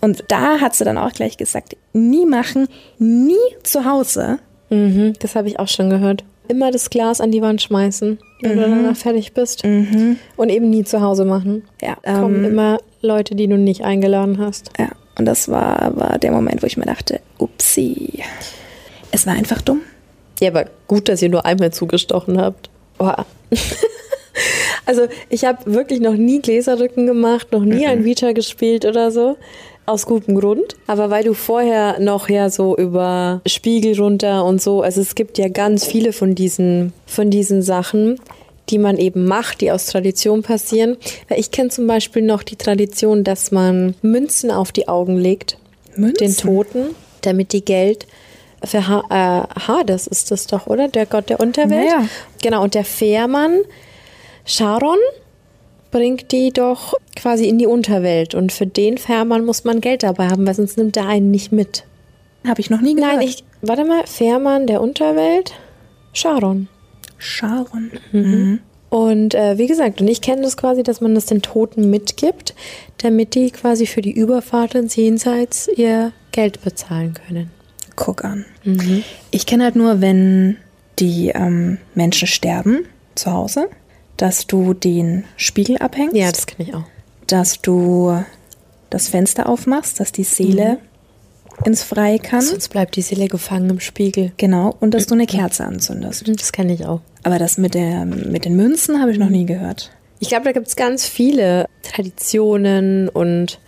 Und 0.00 0.24
da 0.28 0.60
hat 0.60 0.74
sie 0.74 0.84
dann 0.84 0.98
auch 0.98 1.12
gleich 1.12 1.36
gesagt, 1.36 1.76
nie 1.92 2.24
machen, 2.24 2.68
nie 2.98 3.34
zu 3.62 3.84
Hause. 3.84 4.38
Mhm, 4.70 5.14
das 5.18 5.34
habe 5.34 5.48
ich 5.48 5.58
auch 5.58 5.68
schon 5.68 5.90
gehört. 5.90 6.24
Immer 6.48 6.70
das 6.70 6.90
Glas 6.90 7.20
an 7.20 7.30
die 7.30 7.42
Wand 7.42 7.60
schmeißen, 7.62 8.18
wenn 8.42 8.56
du 8.56 8.62
danach 8.62 8.96
fertig 8.96 9.32
bist. 9.32 9.64
Und 9.64 10.48
eben 10.48 10.70
nie 10.70 10.84
zu 10.84 11.00
Hause 11.00 11.24
machen. 11.24 11.64
Ja, 11.82 11.96
Kommen 11.96 12.44
ähm, 12.44 12.50
immer 12.52 12.78
Leute, 13.02 13.34
die 13.34 13.46
du 13.46 13.56
nicht 13.56 13.84
eingeladen 13.84 14.38
hast. 14.38 14.70
Ja, 14.78 14.90
und 15.18 15.26
das 15.26 15.48
war, 15.48 15.96
war 15.96 16.18
der 16.18 16.32
Moment, 16.32 16.62
wo 16.62 16.66
ich 16.66 16.76
mir 16.76 16.86
dachte, 16.86 17.20
upsi. 17.38 18.22
Es 19.12 19.26
war 19.26 19.34
einfach 19.34 19.60
dumm. 19.60 19.82
Ja, 20.40 20.50
aber 20.50 20.66
gut, 20.86 21.08
dass 21.08 21.20
ihr 21.20 21.28
nur 21.28 21.44
einmal 21.44 21.72
zugestochen 21.72 22.40
habt. 22.40 22.70
Boah. 22.96 23.26
also 24.86 25.06
ich 25.28 25.44
habe 25.44 25.72
wirklich 25.72 26.00
noch 26.00 26.14
nie 26.14 26.40
Gläserrücken 26.40 27.06
gemacht, 27.06 27.52
noch 27.52 27.64
nie 27.64 27.86
ein 27.86 28.04
Vita 28.04 28.32
gespielt 28.32 28.84
oder 28.84 29.10
so. 29.10 29.36
Aus 29.90 30.06
gutem 30.06 30.38
Grund. 30.38 30.76
Aber 30.86 31.10
weil 31.10 31.24
du 31.24 31.34
vorher 31.34 31.98
noch 31.98 32.28
ja 32.28 32.48
so 32.48 32.76
über 32.76 33.40
Spiegel 33.44 34.00
runter 34.00 34.44
und 34.44 34.62
so, 34.62 34.82
also 34.82 35.00
es 35.00 35.16
gibt 35.16 35.36
ja 35.36 35.48
ganz 35.48 35.84
viele 35.84 36.12
von 36.12 36.36
diesen, 36.36 36.92
von 37.06 37.30
diesen 37.30 37.60
Sachen, 37.60 38.20
die 38.68 38.78
man 38.78 38.98
eben 38.98 39.26
macht, 39.26 39.60
die 39.60 39.72
aus 39.72 39.86
Tradition 39.86 40.42
passieren. 40.42 40.96
Ich 41.36 41.50
kenne 41.50 41.70
zum 41.70 41.88
Beispiel 41.88 42.22
noch 42.22 42.44
die 42.44 42.54
Tradition, 42.54 43.24
dass 43.24 43.50
man 43.50 43.96
Münzen 44.00 44.52
auf 44.52 44.70
die 44.70 44.86
Augen 44.86 45.18
legt, 45.18 45.58
Münzen? 45.96 46.26
den 46.26 46.36
Toten, 46.36 46.94
damit 47.22 47.52
die 47.52 47.64
Geld 47.64 48.06
für 48.62 48.86
ha 48.86 49.04
äh, 49.10 49.60
Hades 49.66 50.06
ist 50.06 50.30
das 50.30 50.46
doch, 50.46 50.66
oder? 50.66 50.88
Der 50.88 51.06
Gott 51.06 51.30
der 51.30 51.40
Unterwelt. 51.40 51.88
Ja. 51.88 52.06
Genau, 52.42 52.62
und 52.62 52.74
der 52.74 52.84
Fährmann 52.84 53.60
Charon 54.44 54.98
bringt 55.90 56.32
die 56.32 56.52
doch 56.52 56.94
quasi 57.16 57.46
in 57.46 57.58
die 57.58 57.66
Unterwelt. 57.66 58.34
Und 58.34 58.52
für 58.52 58.66
den 58.66 58.98
Fährmann 58.98 59.44
muss 59.44 59.64
man 59.64 59.80
Geld 59.80 60.02
dabei 60.02 60.28
haben, 60.28 60.46
weil 60.46 60.54
sonst 60.54 60.76
nimmt 60.76 60.96
er 60.96 61.06
einen 61.06 61.30
nicht 61.30 61.52
mit. 61.52 61.84
Habe 62.46 62.60
ich 62.60 62.70
noch 62.70 62.80
nie 62.80 62.94
gehört. 62.94 63.16
Nein, 63.16 63.26
ich, 63.26 63.44
warte 63.60 63.84
mal, 63.84 64.06
Fährmann 64.06 64.66
der 64.66 64.80
Unterwelt, 64.80 65.52
Charon. 66.12 66.68
Sharon. 67.18 67.90
Und 68.88 69.34
äh, 69.34 69.56
wie 69.56 69.68
gesagt, 69.68 70.00
und 70.00 70.08
ich 70.08 70.20
kenne 70.20 70.42
das 70.42 70.56
quasi, 70.56 70.82
dass 70.82 71.00
man 71.00 71.14
das 71.14 71.26
den 71.26 71.42
Toten 71.42 71.90
mitgibt, 71.90 72.54
damit 72.98 73.34
die 73.34 73.50
quasi 73.50 73.86
für 73.86 74.02
die 74.02 74.10
Überfahrt 74.10 74.74
ins 74.74 74.96
Jenseits 74.96 75.68
ihr 75.68 76.12
Geld 76.32 76.62
bezahlen 76.62 77.14
können. 77.14 77.50
Guck 77.94 78.24
an. 78.24 78.46
Ich 79.30 79.46
kenne 79.46 79.64
halt 79.64 79.76
nur, 79.76 80.00
wenn 80.00 80.56
die 80.98 81.28
ähm, 81.28 81.78
Menschen 81.94 82.26
sterben 82.26 82.86
zu 83.14 83.32
Hause, 83.32 83.68
dass 84.20 84.46
du 84.46 84.74
den 84.74 85.24
Spiegel 85.36 85.78
abhängst. 85.78 86.14
Ja, 86.14 86.30
das 86.30 86.46
kenne 86.46 86.68
ich 86.68 86.74
auch. 86.74 86.84
dass 87.26 87.62
du 87.62 88.22
das 88.90 89.08
Fenster 89.08 89.48
aufmachst, 89.48 89.98
dass 89.98 90.12
die 90.12 90.24
Seele 90.24 90.78
ins 91.64 91.82
Freie 91.82 92.18
kann. 92.18 92.42
Sonst 92.42 92.68
bleibt 92.68 92.96
die 92.96 93.02
Seele 93.02 93.28
gefangen 93.28 93.70
im 93.70 93.80
Spiegel. 93.80 94.32
Genau, 94.36 94.76
und 94.80 94.92
dass 94.92 95.06
du 95.06 95.14
eine 95.14 95.26
Kerze 95.26 95.64
anzündest. 95.64 96.28
Das 96.28 96.52
kenne 96.52 96.74
ich 96.74 96.84
auch. 96.84 97.00
Aber 97.22 97.38
das 97.38 97.56
mit, 97.56 97.72
der, 97.72 98.04
mit 98.04 98.44
den 98.44 98.56
Münzen 98.56 99.00
habe 99.00 99.10
ich 99.10 99.18
noch 99.18 99.30
nie 99.30 99.46
gehört. 99.46 99.90
Ich 100.18 100.28
glaube, 100.28 100.44
da 100.44 100.52
gibt 100.52 100.68
es 100.68 100.76
ganz 100.76 101.06
viele 101.06 101.66
Traditionen 101.82 103.08
und, 103.08 103.58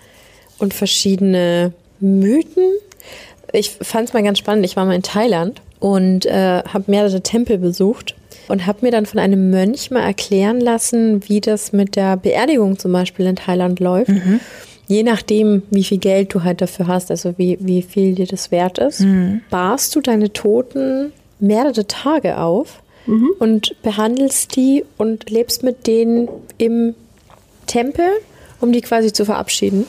und 0.59 0.75
verschiedene 0.75 1.73
Mythen. 1.99 2.65
Ich 3.53 3.71
fand 3.71 4.09
es 4.09 4.13
mal 4.13 4.23
ganz 4.23 4.39
spannend. 4.39 4.67
Ich 4.67 4.77
war 4.77 4.85
mal 4.85 4.95
in 4.95 5.03
Thailand 5.03 5.63
und 5.81 6.27
äh, 6.27 6.63
habe 6.63 6.85
mehrere 6.89 7.23
Tempel 7.23 7.57
besucht 7.57 8.17
und 8.49 8.67
habe 8.67 8.79
mir 8.83 8.91
dann 8.91 9.07
von 9.07 9.19
einem 9.19 9.51
Mönch 9.51 9.91
mal 9.91 10.03
erklären 10.03 10.61
lassen, 10.61 11.29
wie 11.29 11.41
das 11.41 11.73
mit 11.73 11.97
der 11.97 12.17
Beerdigung 12.17 12.79
zum 12.79 12.93
Beispiel 12.93 13.27
in 13.27 13.37
Thailand 13.37 13.81
läuft. 13.81 14.11
Je 14.89 15.03
nachdem, 15.05 15.63
wie 15.71 15.85
viel 15.85 15.99
Geld 15.99 16.35
du 16.35 16.43
halt 16.43 16.61
dafür 16.61 16.87
hast, 16.87 17.11
also 17.11 17.35
wie, 17.39 17.57
wie 17.61 17.83
viel 17.83 18.15
dir 18.15 18.27
das 18.27 18.51
wert 18.51 18.79
ist, 18.79 19.05
barst 19.49 19.95
du 19.97 20.01
deine 20.01 20.33
Toten 20.33 21.13
mehrere 21.39 21.87
Tage 21.87 22.39
auf 22.39 22.83
und 23.39 23.75
behandelst 23.83 24.55
die 24.57 24.85
und 24.99 25.31
lebst 25.31 25.63
mit 25.63 25.87
denen 25.87 26.29
im 26.59 26.95
Tempel, 27.67 28.05
um 28.61 28.73
die 28.73 28.81
quasi 28.81 29.13
zu 29.13 29.25
verabschieden. 29.25 29.87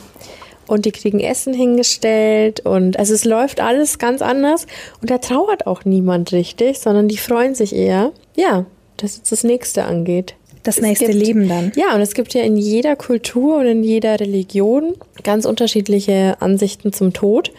Und 0.66 0.86
die 0.86 0.92
kriegen 0.92 1.20
Essen 1.20 1.52
hingestellt 1.52 2.60
und 2.60 2.98
also 2.98 3.12
es 3.12 3.26
läuft 3.26 3.60
alles 3.60 3.98
ganz 3.98 4.22
anders. 4.22 4.66
Und 5.02 5.10
da 5.10 5.18
trauert 5.18 5.66
auch 5.66 5.84
niemand 5.84 6.32
richtig, 6.32 6.78
sondern 6.78 7.06
die 7.06 7.18
freuen 7.18 7.54
sich 7.54 7.74
eher, 7.74 8.12
ja, 8.36 8.66
dass 8.96 9.16
jetzt 9.16 9.32
das 9.32 9.44
nächste 9.44 9.84
angeht. 9.84 10.34
Das 10.62 10.80
nächste 10.80 11.06
gibt- 11.06 11.18
Leben 11.26 11.48
dann. 11.48 11.72
Ja, 11.76 11.94
und 11.94 12.00
es 12.00 12.14
gibt 12.14 12.32
ja 12.32 12.42
in 12.42 12.56
jeder 12.56 12.96
Kultur 12.96 13.58
und 13.58 13.66
in 13.66 13.84
jeder 13.84 14.18
Religion 14.18 14.94
ganz 15.22 15.44
unterschiedliche 15.44 16.36
Ansichten 16.40 16.92
zum 16.92 17.12
Tod. 17.12 17.52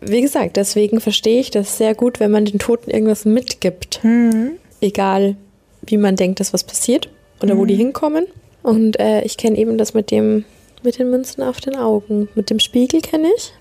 Wie 0.00 0.20
gesagt, 0.20 0.56
deswegen 0.56 1.00
verstehe 1.00 1.38
ich 1.38 1.52
das 1.52 1.78
sehr 1.78 1.94
gut, 1.94 2.18
wenn 2.18 2.32
man 2.32 2.44
den 2.44 2.58
Toten 2.58 2.90
irgendwas 2.90 3.24
mitgibt. 3.24 4.00
Egal, 4.80 5.36
wie 5.86 5.96
man 5.96 6.16
denkt, 6.16 6.40
dass 6.40 6.52
was 6.52 6.64
passiert 6.64 7.08
oder 7.40 7.56
wo 7.56 7.64
die 7.64 7.76
hinkommen. 7.76 8.26
Und 8.64 8.98
äh, 8.98 9.22
ich 9.22 9.36
kenne 9.36 9.56
eben 9.58 9.78
das 9.78 9.94
mit 9.94 10.10
dem 10.10 10.44
mit 10.84 10.98
den 10.98 11.10
Münzen 11.10 11.44
auf 11.44 11.60
den 11.60 11.76
Augen. 11.76 12.28
Mit 12.34 12.50
dem 12.50 12.58
Spiegel 12.58 13.00
kenne 13.00 13.28
ich. 13.36 13.52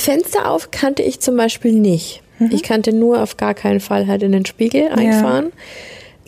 Fenster 0.00 0.50
auf 0.50 0.70
kannte 0.70 1.02
ich 1.02 1.20
zum 1.20 1.36
Beispiel 1.36 1.72
nicht. 1.74 2.22
Ich 2.50 2.62
kannte 2.62 2.94
nur 2.94 3.22
auf 3.22 3.36
gar 3.36 3.52
keinen 3.52 3.80
Fall 3.80 4.06
halt 4.06 4.22
in 4.22 4.32
den 4.32 4.46
Spiegel 4.46 4.88
einfahren. 4.88 5.46
Ja, 5.46 5.50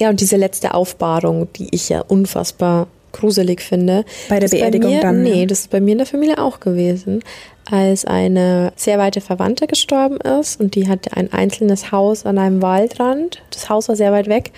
und 0.08 0.20
diese 0.20 0.36
letzte 0.36 0.74
Aufbahrung, 0.74 1.48
die 1.54 1.68
ich 1.70 1.88
ja 1.88 2.00
unfassbar 2.00 2.86
gruselig 3.12 3.60
finde. 3.60 4.04
Bei 4.28 4.40
der 4.40 4.48
Beerdigung 4.48 4.90
mir, 4.94 5.00
dann, 5.02 5.22
Nee, 5.22 5.40
ja. 5.40 5.46
das 5.46 5.60
ist 5.60 5.70
bei 5.70 5.80
mir 5.80 5.92
in 5.92 5.98
der 5.98 6.06
Familie 6.06 6.38
auch 6.38 6.60
gewesen. 6.60 7.22
Als 7.70 8.04
eine 8.04 8.72
sehr 8.74 8.98
weite 8.98 9.20
Verwandte 9.20 9.66
gestorben 9.66 10.16
ist 10.16 10.58
und 10.60 10.74
die 10.74 10.88
hatte 10.88 11.14
ein 11.16 11.32
einzelnes 11.32 11.92
Haus 11.92 12.24
an 12.26 12.38
einem 12.38 12.62
Waldrand. 12.62 13.42
Das 13.50 13.68
Haus 13.68 13.88
war 13.88 13.96
sehr 13.96 14.12
weit 14.12 14.28
weg. 14.28 14.50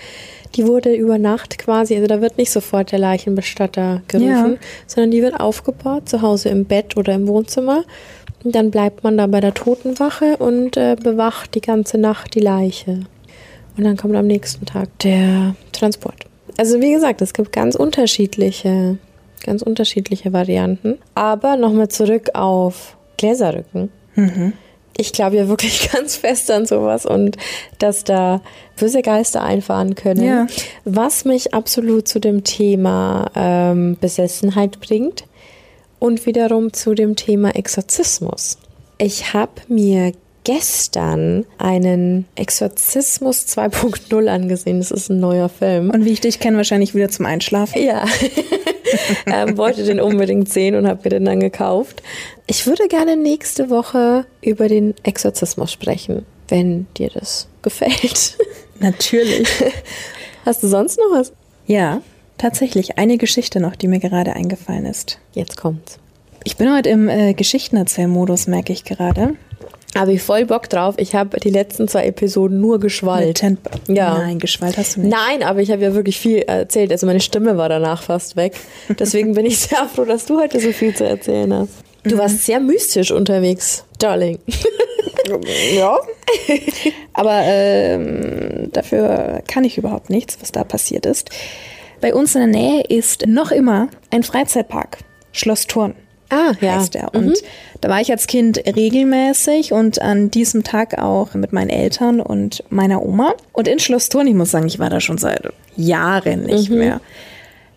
Die 0.55 0.65
wurde 0.65 0.93
über 0.95 1.17
Nacht 1.17 1.57
quasi, 1.57 1.95
also 1.95 2.07
da 2.07 2.21
wird 2.21 2.37
nicht 2.37 2.49
sofort 2.49 2.93
der 2.93 2.99
Leichenbestatter 2.99 4.01
gerufen, 4.07 4.53
Ja. 4.53 4.57
sondern 4.87 5.11
die 5.11 5.21
wird 5.21 5.37
aufgebaut, 5.39 6.07
zu 6.07 6.21
Hause 6.21 6.47
im 6.49 6.63
Bett 6.63 6.95
oder 6.95 7.13
im 7.13 7.27
Wohnzimmer. 7.27 7.83
Und 8.43 8.55
dann 8.55 8.71
bleibt 8.71 9.03
man 9.03 9.17
da 9.17 9.27
bei 9.27 9.41
der 9.41 9.53
Totenwache 9.53 10.37
und 10.37 10.77
äh, 10.77 10.95
bewacht 10.95 11.55
die 11.55 11.61
ganze 11.61 11.97
Nacht 11.97 12.35
die 12.35 12.39
Leiche. 12.39 13.01
Und 13.77 13.83
dann 13.83 13.97
kommt 13.97 14.15
am 14.15 14.27
nächsten 14.27 14.65
Tag 14.65 14.87
der 14.99 15.55
Transport. 15.71 16.25
Also 16.57 16.81
wie 16.81 16.93
gesagt, 16.93 17.21
es 17.21 17.33
gibt 17.33 17.51
ganz 17.51 17.75
unterschiedliche, 17.75 18.97
ganz 19.43 19.61
unterschiedliche 19.61 20.31
Varianten. 20.31 20.97
Aber 21.15 21.57
nochmal 21.57 21.89
zurück 21.89 22.29
auf 22.33 22.95
Gläserrücken. 23.17 23.89
Ich 24.97 25.11
glaube 25.11 25.35
ja 25.35 25.47
wirklich 25.49 25.89
ganz 25.93 26.15
fest 26.15 26.49
an 26.51 26.65
sowas 26.65 27.05
und 27.05 27.37
dass 27.79 28.03
da 28.05 28.41
böse 28.79 29.01
Geister 29.01 29.43
einfahren 29.43 29.95
können. 29.95 30.23
Ja. 30.23 30.47
Was 30.85 31.25
mich 31.25 31.53
absolut 31.53 32.07
zu 32.07 32.19
dem 32.19 32.43
Thema 32.43 33.29
ähm, 33.35 33.97
Besessenheit 33.99 34.79
bringt 34.79 35.25
und 35.99 36.25
wiederum 36.25 36.71
zu 36.71 36.93
dem 36.93 37.15
Thema 37.15 37.55
Exorzismus. 37.55 38.57
Ich 38.97 39.33
habe 39.33 39.51
mir 39.67 40.13
gestern 40.45 41.45
einen 41.57 42.25
Exorzismus 42.35 43.45
2.0 43.47 44.27
angesehen. 44.27 44.79
Das 44.79 44.91
ist 44.91 45.09
ein 45.09 45.19
neuer 45.19 45.49
Film. 45.49 45.89
Und 45.89 46.05
wie 46.05 46.11
ich 46.11 46.21
dich 46.21 46.39
kenne, 46.39 46.55
wahrscheinlich 46.55 46.95
wieder 46.95 47.09
zum 47.09 47.25
Einschlafen. 47.25 47.83
Ja, 47.83 48.05
ähm, 49.25 49.57
wollte 49.57 49.83
den 49.83 49.99
unbedingt 49.99 50.47
sehen 50.47 50.75
und 50.75 50.87
habe 50.87 51.01
mir 51.03 51.09
den 51.09 51.25
dann 51.25 51.39
gekauft. 51.41 52.01
Ich 52.47 52.65
würde 52.67 52.87
gerne 52.87 53.17
nächste 53.17 53.69
Woche 53.69 54.25
über 54.41 54.69
den 54.69 54.93
Exorzismus 55.03 55.73
sprechen, 55.73 56.25
wenn 56.47 56.87
dir 56.95 57.09
das 57.09 57.47
gefällt. 57.61 58.37
Natürlich. 58.79 59.47
Hast 60.45 60.63
du 60.63 60.67
sonst 60.67 60.97
noch 60.99 61.17
was? 61.17 61.33
Ja, 61.65 62.01
tatsächlich. 62.37 62.99
Eine 62.99 63.17
Geschichte 63.17 63.59
noch, 63.59 63.75
die 63.75 63.87
mir 63.87 63.99
gerade 63.99 64.33
eingefallen 64.33 64.85
ist. 64.85 65.19
Jetzt 65.33 65.57
kommt's. 65.57 65.97
Ich 66.43 66.57
bin 66.57 66.71
heute 66.71 66.89
im 66.89 67.09
äh, 67.09 67.33
Geschichtenerzählmodus, 67.33 68.45
merke 68.45 68.71
ich 68.71 68.83
gerade. 68.83 69.33
Habe 69.95 70.13
ich 70.13 70.21
voll 70.21 70.45
Bock 70.45 70.69
drauf. 70.69 70.95
Ich 70.97 71.15
habe 71.15 71.39
die 71.39 71.49
letzten 71.49 71.87
zwei 71.87 72.05
Episoden 72.05 72.59
nur 72.59 72.79
geschwallt. 72.79 73.41
Ja. 73.87 74.17
Nein, 74.17 74.39
geschwallt 74.39 74.77
hast 74.77 74.97
du 74.97 75.01
nicht. 75.01 75.11
Nein, 75.11 75.41
aber 75.41 75.61
ich 75.61 75.71
habe 75.71 75.81
ja 75.81 75.93
wirklich 75.93 76.19
viel 76.19 76.39
erzählt. 76.39 76.91
Also 76.91 77.05
meine 77.05 77.21
Stimme 77.21 77.57
war 77.57 77.69
danach 77.69 78.03
fast 78.03 78.35
weg. 78.35 78.55
Deswegen 78.99 79.33
bin 79.33 79.45
ich 79.45 79.57
sehr 79.57 79.85
froh, 79.87 80.05
dass 80.05 80.25
du 80.25 80.39
heute 80.39 80.59
so 80.59 80.71
viel 80.71 80.93
zu 80.93 81.05
erzählen 81.05 81.53
hast. 81.53 81.71
Du 82.03 82.17
warst 82.17 82.45
sehr 82.45 82.59
mystisch 82.59 83.11
unterwegs, 83.11 83.85
Darling. 83.99 84.39
Ja. 85.73 85.97
Aber 87.13 87.39
ähm, 87.43 88.69
dafür 88.71 89.41
kann 89.47 89.63
ich 89.63 89.75
überhaupt 89.75 90.11
nichts, 90.11 90.37
was 90.39 90.51
da 90.51 90.63
passiert 90.63 91.07
ist. 91.07 91.31
Bei 91.99 92.13
uns 92.13 92.35
in 92.35 92.41
der 92.41 92.61
Nähe 92.61 92.81
ist 92.83 93.25
noch 93.25 93.51
immer 93.51 93.89
ein 94.11 94.21
Freizeitpark, 94.21 94.99
Schloss 95.31 95.65
Thurn. 95.65 95.95
Ah, 96.35 96.53
ja. 96.59 96.75
heißt 96.75 96.95
er. 96.95 97.13
Und 97.13 97.41
da 97.81 97.89
war 97.89 98.01
ich 98.01 98.11
als 98.11 98.27
Kind 98.27 98.57
regelmäßig 98.57 99.71
und 99.71 100.01
an 100.01 100.31
diesem 100.31 100.63
Tag 100.63 100.97
auch 100.97 101.33
mit 101.33 101.53
meinen 101.53 101.69
Eltern 101.69 102.19
und 102.19 102.63
meiner 102.69 103.03
Oma. 103.03 103.33
Und 103.53 103.67
in 103.67 103.79
Schloss 103.79 104.09
Thurn, 104.09 104.27
ich 104.27 104.33
muss 104.33 104.51
sagen, 104.51 104.67
ich 104.67 104.79
war 104.79 104.89
da 104.89 104.99
schon 104.99 105.17
seit 105.17 105.53
Jahren 105.75 106.43
nicht 106.43 106.69
mehr. 106.69 106.99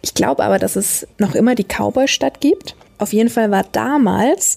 Ich 0.03 0.14
glaube 0.14 0.44
aber, 0.44 0.59
dass 0.59 0.77
es 0.77 1.07
noch 1.18 1.35
immer 1.35 1.55
die 1.55 1.64
Cowboy-Stadt 1.64 2.40
gibt. 2.40 2.75
Auf 2.99 3.12
jeden 3.12 3.31
Fall 3.31 3.51
war 3.51 3.64
damals 3.73 4.57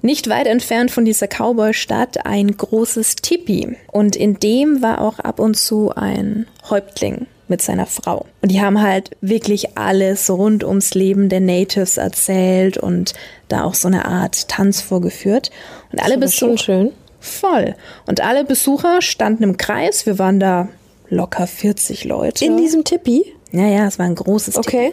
nicht 0.00 0.28
weit 0.28 0.46
entfernt 0.46 0.90
von 0.90 1.04
dieser 1.04 1.26
Cowboy-Stadt 1.26 2.24
ein 2.24 2.56
großes 2.56 3.16
Tipi. 3.16 3.76
Und 3.90 4.16
in 4.16 4.38
dem 4.38 4.80
war 4.80 5.00
auch 5.00 5.18
ab 5.18 5.40
und 5.40 5.54
zu 5.54 5.92
ein 5.94 6.46
Häuptling 6.70 7.26
mit 7.48 7.62
seiner 7.62 7.86
Frau. 7.86 8.26
Und 8.42 8.50
die 8.52 8.60
haben 8.60 8.80
halt 8.80 9.10
wirklich 9.20 9.76
alles 9.78 10.30
rund 10.30 10.64
ums 10.64 10.94
Leben 10.94 11.28
der 11.28 11.40
Natives 11.40 11.96
erzählt 11.96 12.78
und 12.78 13.14
da 13.48 13.64
auch 13.64 13.74
so 13.74 13.88
eine 13.88 14.04
Art 14.06 14.48
Tanz 14.48 14.80
vorgeführt. 14.80 15.50
Und 15.92 16.02
alle 16.02 16.18
Das 16.18 16.32
Besucher 16.32 16.58
schön. 16.58 16.92
voll. 17.20 17.74
Und 18.06 18.20
alle 18.22 18.44
Besucher 18.44 19.00
standen 19.02 19.42
im 19.44 19.56
Kreis. 19.56 20.06
Wir 20.06 20.18
waren 20.18 20.40
da 20.40 20.68
locker 21.08 21.46
40 21.46 22.04
Leute. 22.04 22.44
In 22.44 22.56
diesem 22.56 22.84
Tippi? 22.84 23.34
Ja, 23.52 23.66
ja, 23.66 23.86
es 23.86 23.98
war 23.98 24.06
ein 24.06 24.14
großes. 24.14 24.56
Okay. 24.56 24.92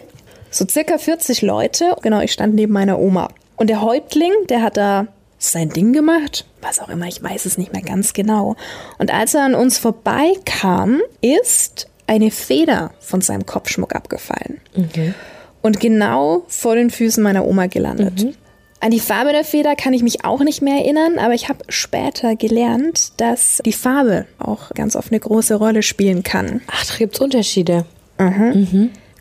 So 0.50 0.64
circa 0.66 0.96
40 0.98 1.42
Leute. 1.42 1.94
Genau, 2.02 2.20
ich 2.20 2.32
stand 2.32 2.54
neben 2.54 2.72
meiner 2.72 2.98
Oma. 2.98 3.28
Und 3.56 3.68
der 3.68 3.82
Häuptling, 3.82 4.32
der 4.48 4.62
hat 4.62 4.76
da 4.76 5.06
sein 5.38 5.68
Ding 5.68 5.92
gemacht. 5.92 6.46
Was 6.62 6.80
auch 6.80 6.88
immer, 6.88 7.06
ich 7.06 7.22
weiß 7.22 7.44
es 7.44 7.58
nicht 7.58 7.72
mehr 7.74 7.82
ganz 7.82 8.14
genau. 8.14 8.56
Und 8.98 9.12
als 9.12 9.34
er 9.34 9.44
an 9.44 9.54
uns 9.54 9.76
vorbeikam, 9.78 11.02
ist 11.20 11.88
eine 12.06 12.30
Feder 12.30 12.92
von 13.00 13.20
seinem 13.20 13.46
Kopfschmuck 13.46 13.94
abgefallen. 13.94 14.60
Und 15.62 15.80
genau 15.80 16.44
vor 16.48 16.76
den 16.76 16.90
Füßen 16.90 17.22
meiner 17.22 17.44
Oma 17.44 17.66
gelandet. 17.66 18.34
An 18.78 18.90
die 18.90 19.00
Farbe 19.00 19.32
der 19.32 19.42
Feder 19.42 19.74
kann 19.74 19.94
ich 19.94 20.02
mich 20.02 20.24
auch 20.24 20.40
nicht 20.40 20.62
mehr 20.62 20.76
erinnern, 20.76 21.18
aber 21.18 21.34
ich 21.34 21.48
habe 21.48 21.64
später 21.68 22.36
gelernt, 22.36 23.12
dass 23.20 23.60
die 23.64 23.72
Farbe 23.72 24.26
auch 24.38 24.70
ganz 24.74 24.94
oft 24.94 25.10
eine 25.10 25.18
große 25.18 25.54
Rolle 25.56 25.82
spielen 25.82 26.22
kann. 26.22 26.60
Ach, 26.68 26.84
da 26.86 26.96
gibt's 26.98 27.18
Unterschiede. 27.18 27.84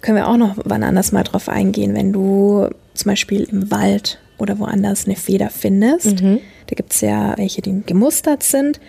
Können 0.02 0.18
wir 0.18 0.28
auch 0.28 0.38
noch 0.38 0.56
wann 0.66 0.84
anders 0.84 1.12
mal 1.12 1.24
drauf 1.24 1.50
eingehen, 1.50 1.96
wenn 1.96 2.14
du 2.14 2.68
zum 2.94 3.10
Beispiel 3.10 3.44
im 3.50 3.72
Wald 3.72 4.20
oder 4.38 4.60
woanders 4.60 5.06
eine 5.06 5.16
Feder 5.16 5.50
findest. 5.50 6.20
Da 6.68 6.76
gibt 6.76 6.94
es 6.94 7.02
ja 7.02 7.34
welche, 7.38 7.62
die 7.62 7.82
gemustert 7.86 8.44
sind. 8.44 8.80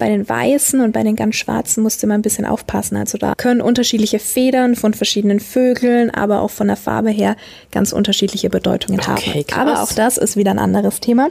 Bei 0.00 0.08
den 0.08 0.28
weißen 0.28 0.80
und 0.80 0.92
bei 0.92 1.04
den 1.04 1.14
ganz 1.14 1.36
schwarzen 1.36 1.82
musst 1.82 2.02
du 2.02 2.06
immer 2.06 2.14
ein 2.14 2.22
bisschen 2.22 2.46
aufpassen. 2.46 2.96
Also 2.96 3.18
da 3.18 3.34
können 3.36 3.60
unterschiedliche 3.60 4.18
Federn 4.18 4.74
von 4.74 4.94
verschiedenen 4.94 5.38
Vögeln, 5.38 6.10
aber 6.10 6.40
auch 6.40 6.50
von 6.50 6.66
der 6.66 6.76
Farbe 6.76 7.10
her 7.10 7.36
ganz 7.70 7.92
unterschiedliche 7.92 8.50
Bedeutungen 8.50 8.98
Okay, 8.98 9.08
haben. 9.10 9.46
krass. 9.46 9.58
Aber 9.58 9.82
auch 9.82 9.92
das 9.92 10.16
ist 10.16 10.36
wieder 10.36 10.50
ein 10.50 10.58
anderes 10.58 11.00
Thema. 11.00 11.28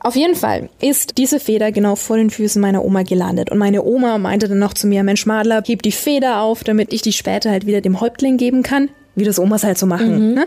Auf 0.00 0.14
jeden 0.14 0.36
Fall 0.36 0.68
ist 0.80 1.18
diese 1.18 1.40
Feder 1.40 1.72
genau 1.72 1.96
vor 1.96 2.16
den 2.18 2.30
Füßen 2.30 2.60
meiner 2.60 2.84
Oma 2.84 3.02
gelandet. 3.02 3.50
Und 3.50 3.58
meine 3.58 3.82
Oma 3.82 4.18
meinte 4.18 4.46
dann 4.46 4.58
noch 4.58 4.74
zu 4.74 4.86
mir, 4.86 5.02
Mensch 5.02 5.26
Madler, 5.26 5.62
heb 5.66 5.82
die 5.82 5.90
Feder 5.90 6.42
auf, 6.42 6.62
damit 6.62 6.92
ich 6.92 7.02
die 7.02 7.12
später 7.12 7.50
halt 7.50 7.66
wieder 7.66 7.80
dem 7.80 8.00
Häuptling 8.00 8.36
geben 8.36 8.62
kann, 8.62 8.90
wie 9.14 9.24
das 9.24 9.38
Omas 9.38 9.64
halt 9.64 9.78
so 9.78 9.86
machen. 9.86 10.34
Ne? 10.34 10.44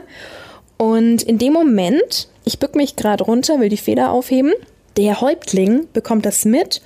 Und 0.77 1.23
in 1.23 1.39
dem 1.39 1.51
Moment, 1.53 2.29
ich 2.45 2.59
bück 2.59 2.75
mich 2.75 2.95
gerade 2.95 3.23
runter, 3.23 3.59
will 3.59 3.69
die 3.69 3.75
Feder 3.77 4.11
aufheben, 4.11 4.53
der 4.97 5.19
Häuptling 5.19 5.87
bekommt 5.93 6.25
das 6.25 6.45
mit 6.45 6.81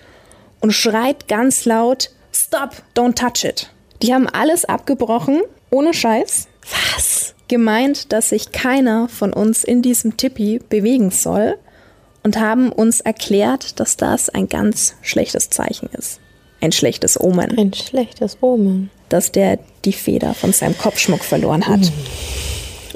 und 0.64 0.72
schreit 0.72 1.28
ganz 1.28 1.66
laut, 1.66 2.10
Stop, 2.34 2.82
don't 2.96 3.16
touch 3.16 3.44
it. 3.44 3.70
Die 4.02 4.14
haben 4.14 4.28
alles 4.28 4.64
abgebrochen, 4.66 5.42
ohne 5.70 5.94
Scheiß. 5.94 6.48
Was? 6.96 7.36
Gemeint, 7.50 8.12
dass 8.14 8.30
sich 8.30 8.52
keiner 8.54 9.08
von 9.10 9.34
uns 9.34 9.64
in 9.66 9.82
diesem 9.82 10.16
Tippi 10.18 10.60
bewegen 10.70 11.12
soll 11.12 11.58
und 12.24 12.40
haben 12.40 12.72
uns 12.72 13.02
erklärt, 13.02 13.80
dass 13.82 13.98
das 13.98 14.30
ein 14.30 14.48
ganz 14.48 14.96
schlechtes 15.02 15.50
Zeichen 15.50 15.90
ist. 15.92 16.20
Ein 16.62 16.72
schlechtes 16.72 17.20
Omen, 17.20 17.58
Ein 17.58 17.74
schlechtes 17.74 18.38
Omen. 18.40 18.90
dass 19.10 19.34
der 19.34 19.60
die 19.84 19.92
Feder 19.94 20.34
von 20.34 20.54
seinem 20.54 20.78
Kopfschmuck 20.78 21.24
verloren 21.26 21.68
hat. 21.68 21.92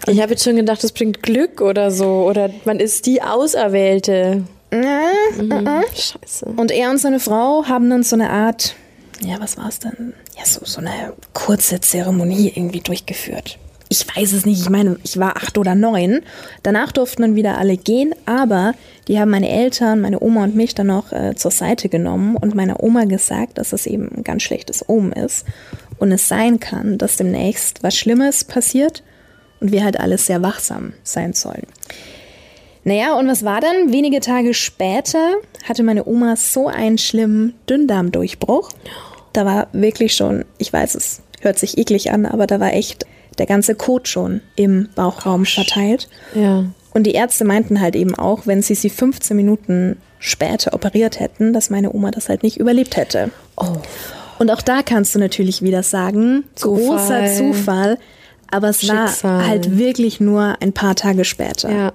Ich 0.08 0.22
habe 0.22 0.32
jetzt 0.32 0.46
schon 0.46 0.56
gedacht, 0.56 0.82
das 0.84 0.94
bringt 0.94 1.22
Glück 1.22 1.60
oder 1.60 1.92
so. 1.92 2.26
Oder 2.28 2.50
man 2.64 2.80
ist 2.80 3.06
die 3.06 3.22
Auserwählte. 3.22 4.44
Mhm. 4.72 5.84
Scheiße. 5.96 6.46
Und 6.46 6.72
er 6.72 6.90
und 6.90 6.98
seine 6.98 7.20
Frau 7.20 7.66
haben 7.66 7.90
dann 7.90 8.04
so 8.04 8.16
eine 8.16 8.30
Art, 8.30 8.76
ja, 9.22 9.40
was 9.40 9.58
war 9.58 9.70
es 9.70 9.80
denn? 9.80 10.14
Ja, 10.38 10.46
so, 10.46 10.66
so 10.66 10.80
eine 10.80 11.14
kurze 11.34 11.80
Zeremonie 11.82 12.52
irgendwie 12.56 12.82
durchgeführt. 12.82 13.58
Ich 13.90 14.06
weiß 14.06 14.34
es 14.34 14.46
nicht, 14.46 14.62
ich 14.62 14.70
meine, 14.70 14.98
ich 15.04 15.18
war 15.18 15.38
acht 15.38 15.58
oder 15.58 15.74
neun. 15.74 16.22
Danach 16.62 16.92
durften 16.92 17.22
dann 17.22 17.36
wieder 17.36 17.58
alle 17.58 17.78
gehen, 17.78 18.14
aber 18.26 18.74
die 19.08 19.18
haben 19.18 19.32
meine 19.32 19.50
Eltern, 19.50 20.02
meine 20.02 20.22
Oma 20.22 20.44
und 20.44 20.56
mich 20.56 20.76
dann 20.76 20.88
noch 20.88 21.14
äh, 21.14 21.36
zur 21.36 21.52
Seite 21.52 21.88
genommen 21.88 22.36
und 22.36 22.54
meiner 22.54 22.84
Oma 22.84 23.06
gesagt, 23.06 23.58
dass 23.58 23.72
es 23.72 23.86
eben 23.86 24.10
ein 24.14 24.24
ganz 24.24 24.44
schlechtes 24.44 24.88
Omen 24.90 25.14
ist 25.14 25.46
und 26.00 26.12
es 26.12 26.28
sein 26.28 26.60
kann, 26.60 26.98
dass 26.98 27.16
demnächst 27.16 27.82
was 27.82 27.96
Schlimmes 27.96 28.44
passiert 28.44 29.04
und 29.62 29.72
wir 29.72 29.86
halt 29.86 30.00
alles 30.00 30.26
sehr 30.26 30.42
wachsam 30.42 30.94
sein 31.04 31.32
sollen. 31.32 31.66
Naja, 32.88 33.20
und 33.20 33.28
was 33.28 33.44
war 33.44 33.60
dann? 33.60 33.92
Wenige 33.92 34.22
Tage 34.22 34.54
später 34.54 35.34
hatte 35.68 35.84
meine 35.84 36.08
Oma 36.08 36.38
so 36.38 36.68
einen 36.70 36.98
schlimmen 36.98 37.54
Dünndarmdurchbruch. 37.70 38.70
Da 39.34 39.46
war 39.46 39.68
wirklich 39.74 40.16
schon, 40.16 40.46
ich 40.58 40.72
weiß, 40.72 40.96
es 40.96 41.22
hört 41.42 41.60
sich 41.60 41.78
eklig 41.78 42.12
an, 42.12 42.26
aber 42.26 42.48
da 42.48 42.62
war 42.62 42.72
echt 42.72 43.06
der 43.40 43.46
ganze 43.46 43.76
Kot 43.76 44.08
schon 44.08 44.40
im 44.56 44.88
Bauchraum 44.96 45.46
verteilt. 45.46 46.08
Ja. 46.34 46.64
Und 46.94 47.04
die 47.04 47.12
Ärzte 47.12 47.44
meinten 47.44 47.82
halt 47.82 47.98
eben 47.98 48.16
auch, 48.16 48.48
wenn 48.48 48.62
sie 48.62 48.74
sie 48.74 48.90
15 48.90 49.36
Minuten 49.36 49.98
später 50.20 50.74
operiert 50.74 51.20
hätten, 51.20 51.52
dass 51.52 51.70
meine 51.70 51.92
Oma 51.92 52.12
das 52.12 52.30
halt 52.30 52.42
nicht 52.42 52.56
überlebt 52.56 52.96
hätte. 52.96 53.32
Oh. 53.58 53.66
Und 54.40 54.50
auch 54.50 54.62
da 54.62 54.82
kannst 54.82 55.14
du 55.14 55.20
natürlich 55.20 55.62
wieder 55.62 55.84
sagen, 55.84 56.46
großer 56.62 57.26
Zufall. 57.26 57.36
Zufall, 57.36 57.98
aber 58.50 58.70
es 58.70 58.80
Schicksal. 58.80 59.40
war 59.40 59.46
halt 59.46 59.78
wirklich 59.78 60.22
nur 60.22 60.56
ein 60.62 60.72
paar 60.72 60.96
Tage 60.96 61.26
später. 61.26 61.70
Ja. 61.70 61.94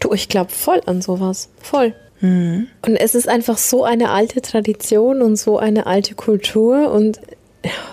Du, 0.00 0.12
ich 0.12 0.28
glaube 0.28 0.50
voll 0.50 0.80
an 0.86 1.02
sowas. 1.02 1.48
Voll. 1.60 1.94
Und 2.20 2.68
es 2.98 3.14
ist 3.14 3.28
einfach 3.28 3.58
so 3.58 3.84
eine 3.84 4.10
alte 4.10 4.42
Tradition 4.42 5.22
und 5.22 5.36
so 5.36 5.56
eine 5.58 5.86
alte 5.86 6.16
Kultur 6.16 6.90
und 6.90 7.20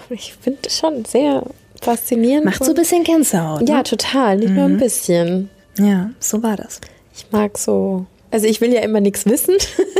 ich 0.09 0.33
finde 0.41 0.59
das 0.63 0.79
schon 0.79 1.05
sehr 1.05 1.43
faszinierend. 1.79 2.45
Macht 2.45 2.63
so 2.63 2.71
ein 2.71 2.75
bisschen 2.75 3.03
Gänsehaut. 3.03 3.69
Ja, 3.69 3.77
Ne? 3.77 3.83
total. 3.83 4.37
Nicht 4.37 4.49
nur 4.53 4.65
ein 4.65 4.77
bisschen. 4.77 5.49
Ja, 5.77 6.09
so 6.19 6.41
war 6.41 6.55
das. 6.55 6.81
Ich 7.15 7.27
mag 7.31 7.57
so. 7.59 8.05
Also 8.31 8.47
ich 8.47 8.61
will 8.61 8.73
ja 8.73 8.81
immer 8.81 8.99
nichts 8.99 9.27
wissen, 9.27 9.55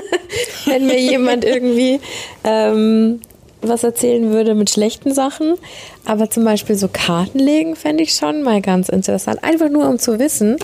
wenn 0.65 0.88
mir 0.88 0.99
jemand 0.99 1.45
irgendwie 1.45 1.99
ähm, 2.43 3.21
was 3.62 3.84
erzählen 3.84 4.31
würde 4.31 4.55
mit 4.55 4.69
schlechten 4.71 5.13
Sachen. 5.13 5.53
Aber 6.05 6.29
zum 6.31 6.43
Beispiel 6.45 6.75
so 6.75 6.88
Karten 6.91 7.39
legen 7.39 7.75
fände 7.75 8.01
ich 8.03 8.13
schon 8.13 8.41
mal 8.41 8.62
ganz 8.62 8.89
interessant. 8.89 9.43
Einfach 9.43 9.69
nur 9.69 9.88
um 9.88 9.99
zu 9.99 10.17
wissen, 10.19 10.58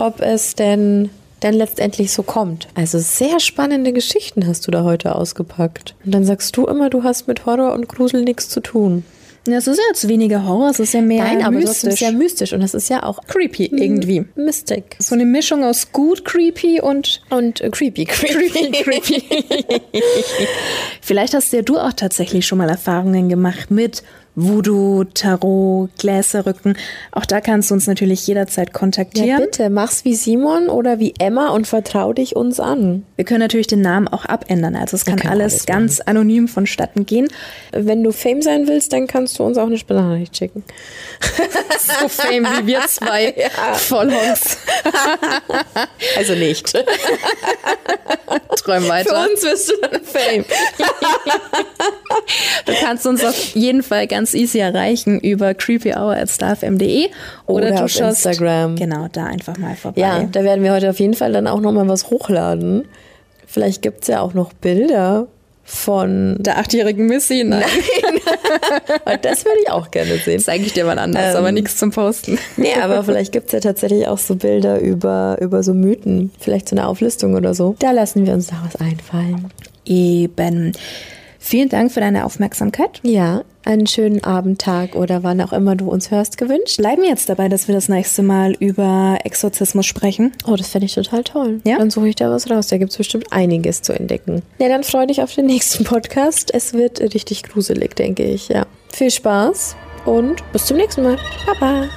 ob 0.00 0.20
es 0.20 0.54
denn 0.54 1.10
dann 1.40 1.54
letztendlich 1.54 2.12
so 2.12 2.22
kommt. 2.22 2.68
Also 2.74 2.98
sehr 2.98 3.40
spannende 3.40 3.92
Geschichten 3.92 4.46
hast 4.46 4.66
du 4.66 4.70
da 4.70 4.84
heute 4.84 5.14
ausgepackt. 5.14 5.94
Und 6.04 6.12
dann 6.12 6.24
sagst 6.24 6.56
du 6.56 6.66
immer, 6.66 6.90
du 6.90 7.02
hast 7.02 7.28
mit 7.28 7.46
Horror 7.46 7.72
und 7.72 7.88
Grusel 7.88 8.24
nichts 8.24 8.48
zu 8.48 8.60
tun. 8.60 9.04
Ja, 9.48 9.56
es 9.56 9.66
ist 9.66 9.78
ja 9.78 9.84
jetzt 9.88 10.06
weniger 10.06 10.46
Horror, 10.46 10.68
es 10.68 10.80
ist 10.80 10.92
ja 10.92 11.00
mehr 11.00 11.24
Nein, 11.24 11.42
aber 11.42 11.52
mystisch. 11.52 11.80
trotzdem 11.80 11.92
sehr 11.92 12.12
mystisch. 12.12 12.52
Und 12.52 12.60
das 12.60 12.74
ist 12.74 12.90
ja 12.90 13.02
auch 13.04 13.20
creepy 13.26 13.70
irgendwie. 13.74 14.26
Mystic. 14.36 14.96
So 14.98 15.14
eine 15.14 15.24
Mischung 15.24 15.64
aus 15.64 15.92
gut 15.92 16.26
creepy 16.26 16.82
und 16.82 17.22
Und 17.30 17.62
äh, 17.62 17.70
creepy, 17.70 18.04
creepy, 18.04 18.70
creepy. 18.82 19.22
Vielleicht 21.00 21.32
hast 21.32 21.52
ja 21.54 21.62
du 21.62 21.78
auch 21.78 21.94
tatsächlich 21.94 22.46
schon 22.46 22.58
mal 22.58 22.68
Erfahrungen 22.68 23.30
gemacht 23.30 23.70
mit 23.70 24.02
Voodoo, 24.36 25.04
Tarot, 25.04 25.90
Gläserrücken. 25.98 26.76
Auch 27.12 27.26
da 27.26 27.40
kannst 27.40 27.70
du 27.70 27.74
uns 27.74 27.86
natürlich 27.86 28.26
jederzeit 28.26 28.68
Ja, 28.68 28.72
kontaktieren. 28.72 29.40
bitte, 29.42 29.70
mach's 29.70 30.04
wie 30.04 30.14
Simon 30.14 30.68
oder 30.68 30.98
wie 30.98 31.14
Emma 31.18 31.48
und 31.50 31.66
vertrau 31.66 32.12
dich 32.12 32.36
uns 32.36 32.60
an. 32.60 33.04
Wir 33.16 33.24
können 33.24 33.40
natürlich 33.40 33.66
den 33.66 33.80
Namen 33.82 34.08
auch 34.08 34.24
abändern. 34.24 34.76
Also 34.76 34.96
es 34.96 35.04
kann 35.04 35.20
alles, 35.20 35.30
alles 35.52 35.66
ganz 35.66 36.00
anonym 36.00 36.48
vonstatten 36.48 37.06
gehen. 37.06 37.28
Wenn 37.72 38.02
du 38.04 38.12
Fame 38.12 38.40
sein 38.40 38.66
willst, 38.68 38.92
dann 38.92 39.06
kannst 39.06 39.38
du 39.38 39.42
uns 39.44 39.58
auch 39.58 39.66
eine 39.66 39.78
Sprachnachricht 39.78 40.36
schicken. 40.36 40.64
So 42.00 42.08
fame 42.08 42.46
wie 42.58 42.66
wir 42.68 42.80
zwei 42.88 43.34
Vollhongs. 43.74 44.58
Also 46.16 46.34
nicht. 46.34 46.72
räum 48.68 48.88
weiter. 48.88 49.08
Für 49.24 49.30
uns 49.30 49.42
wirst 49.42 49.68
du 49.70 49.74
dann 49.80 50.02
Fame. 50.04 50.44
Du 52.66 52.72
kannst 52.82 53.06
uns 53.06 53.24
auf 53.24 53.36
jeden 53.54 53.82
Fall 53.82 54.06
ganz 54.06 54.34
easy 54.34 54.58
erreichen 54.58 55.20
über 55.20 55.54
creepyhour@starfm.de 55.54 57.08
oder, 57.46 57.66
Oder 57.66 57.76
du 57.76 57.84
auf 57.84 57.90
schaust 57.90 58.26
Instagram. 58.26 58.76
Genau, 58.76 59.08
da 59.12 59.26
einfach 59.26 59.56
mal 59.58 59.74
vorbei. 59.76 60.00
Ja, 60.00 60.24
da 60.24 60.44
werden 60.44 60.62
wir 60.64 60.72
heute 60.72 60.90
auf 60.90 61.00
jeden 61.00 61.14
Fall 61.14 61.32
dann 61.32 61.46
auch 61.46 61.60
nochmal 61.60 61.88
was 61.88 62.10
hochladen. 62.10 62.86
Vielleicht 63.46 63.82
gibt's 63.82 64.06
ja 64.08 64.20
auch 64.20 64.34
noch 64.34 64.52
Bilder 64.52 65.26
von. 65.64 66.36
der 66.40 66.58
achtjährigen 66.58 67.06
Missy, 67.06 67.44
nein, 67.44 67.62
Das 69.22 69.44
würde 69.44 69.58
ich 69.62 69.70
auch 69.70 69.90
gerne 69.90 70.16
sehen. 70.18 70.40
zeige 70.40 70.64
ich 70.64 70.72
dir 70.72 70.84
mal 70.84 70.98
anders, 70.98 71.34
Ähm, 71.34 71.38
aber 71.38 71.52
nichts 71.52 71.76
zum 71.76 71.90
Posten. 71.90 72.38
Nee, 72.56 72.74
aber 72.80 73.02
vielleicht 73.04 73.32
gibt's 73.32 73.52
ja 73.52 73.60
tatsächlich 73.60 74.06
auch 74.08 74.18
so 74.18 74.34
Bilder 74.36 74.80
über, 74.80 75.38
über 75.40 75.62
so 75.62 75.74
Mythen. 75.74 76.30
Vielleicht 76.38 76.68
so 76.68 76.76
eine 76.76 76.86
Auflistung 76.86 77.34
oder 77.34 77.54
so. 77.54 77.76
Da 77.78 77.92
lassen 77.92 78.26
wir 78.26 78.34
uns 78.34 78.48
da 78.48 78.56
was 78.64 78.76
einfallen. 78.80 79.50
Eben. 79.84 80.72
Vielen 81.42 81.70
Dank 81.70 81.90
für 81.90 82.00
deine 82.00 82.26
Aufmerksamkeit. 82.26 83.00
Ja, 83.02 83.42
einen 83.64 83.86
schönen 83.86 84.22
Abend, 84.22 84.60
Tag 84.60 84.94
oder 84.94 85.22
wann 85.22 85.40
auch 85.40 85.52
immer 85.52 85.74
du 85.74 85.90
uns 85.90 86.10
hörst 86.10 86.36
gewünscht. 86.36 86.76
Bleiben 86.76 87.02
jetzt 87.02 87.28
dabei, 87.30 87.48
dass 87.48 87.66
wir 87.66 87.74
das 87.74 87.88
nächste 87.88 88.22
Mal 88.22 88.52
über 88.52 89.18
Exorzismus 89.24 89.86
sprechen. 89.86 90.32
Oh, 90.46 90.54
das 90.54 90.68
fände 90.68 90.84
ich 90.84 90.94
total 90.94 91.24
toll. 91.24 91.60
Ja? 91.64 91.78
Dann 91.78 91.90
suche 91.90 92.08
ich 92.08 92.14
da 92.14 92.30
was 92.30 92.50
raus. 92.50 92.68
Da 92.68 92.76
gibt's 92.76 92.98
bestimmt 92.98 93.32
einiges 93.32 93.80
zu 93.80 93.94
entdecken. 93.94 94.42
Ja, 94.58 94.68
dann 94.68 94.84
freue 94.84 95.06
dich 95.06 95.22
auf 95.22 95.34
den 95.34 95.46
nächsten 95.46 95.84
Podcast. 95.84 96.52
Es 96.54 96.74
wird 96.74 97.00
richtig 97.00 97.42
gruselig, 97.44 97.96
denke 97.96 98.22
ich. 98.22 98.48
Ja. 98.48 98.66
Viel 98.92 99.10
Spaß 99.10 99.76
und 100.04 100.44
bis 100.52 100.66
zum 100.66 100.76
nächsten 100.76 101.02
Mal. 101.02 101.18
Baba. 101.46 101.88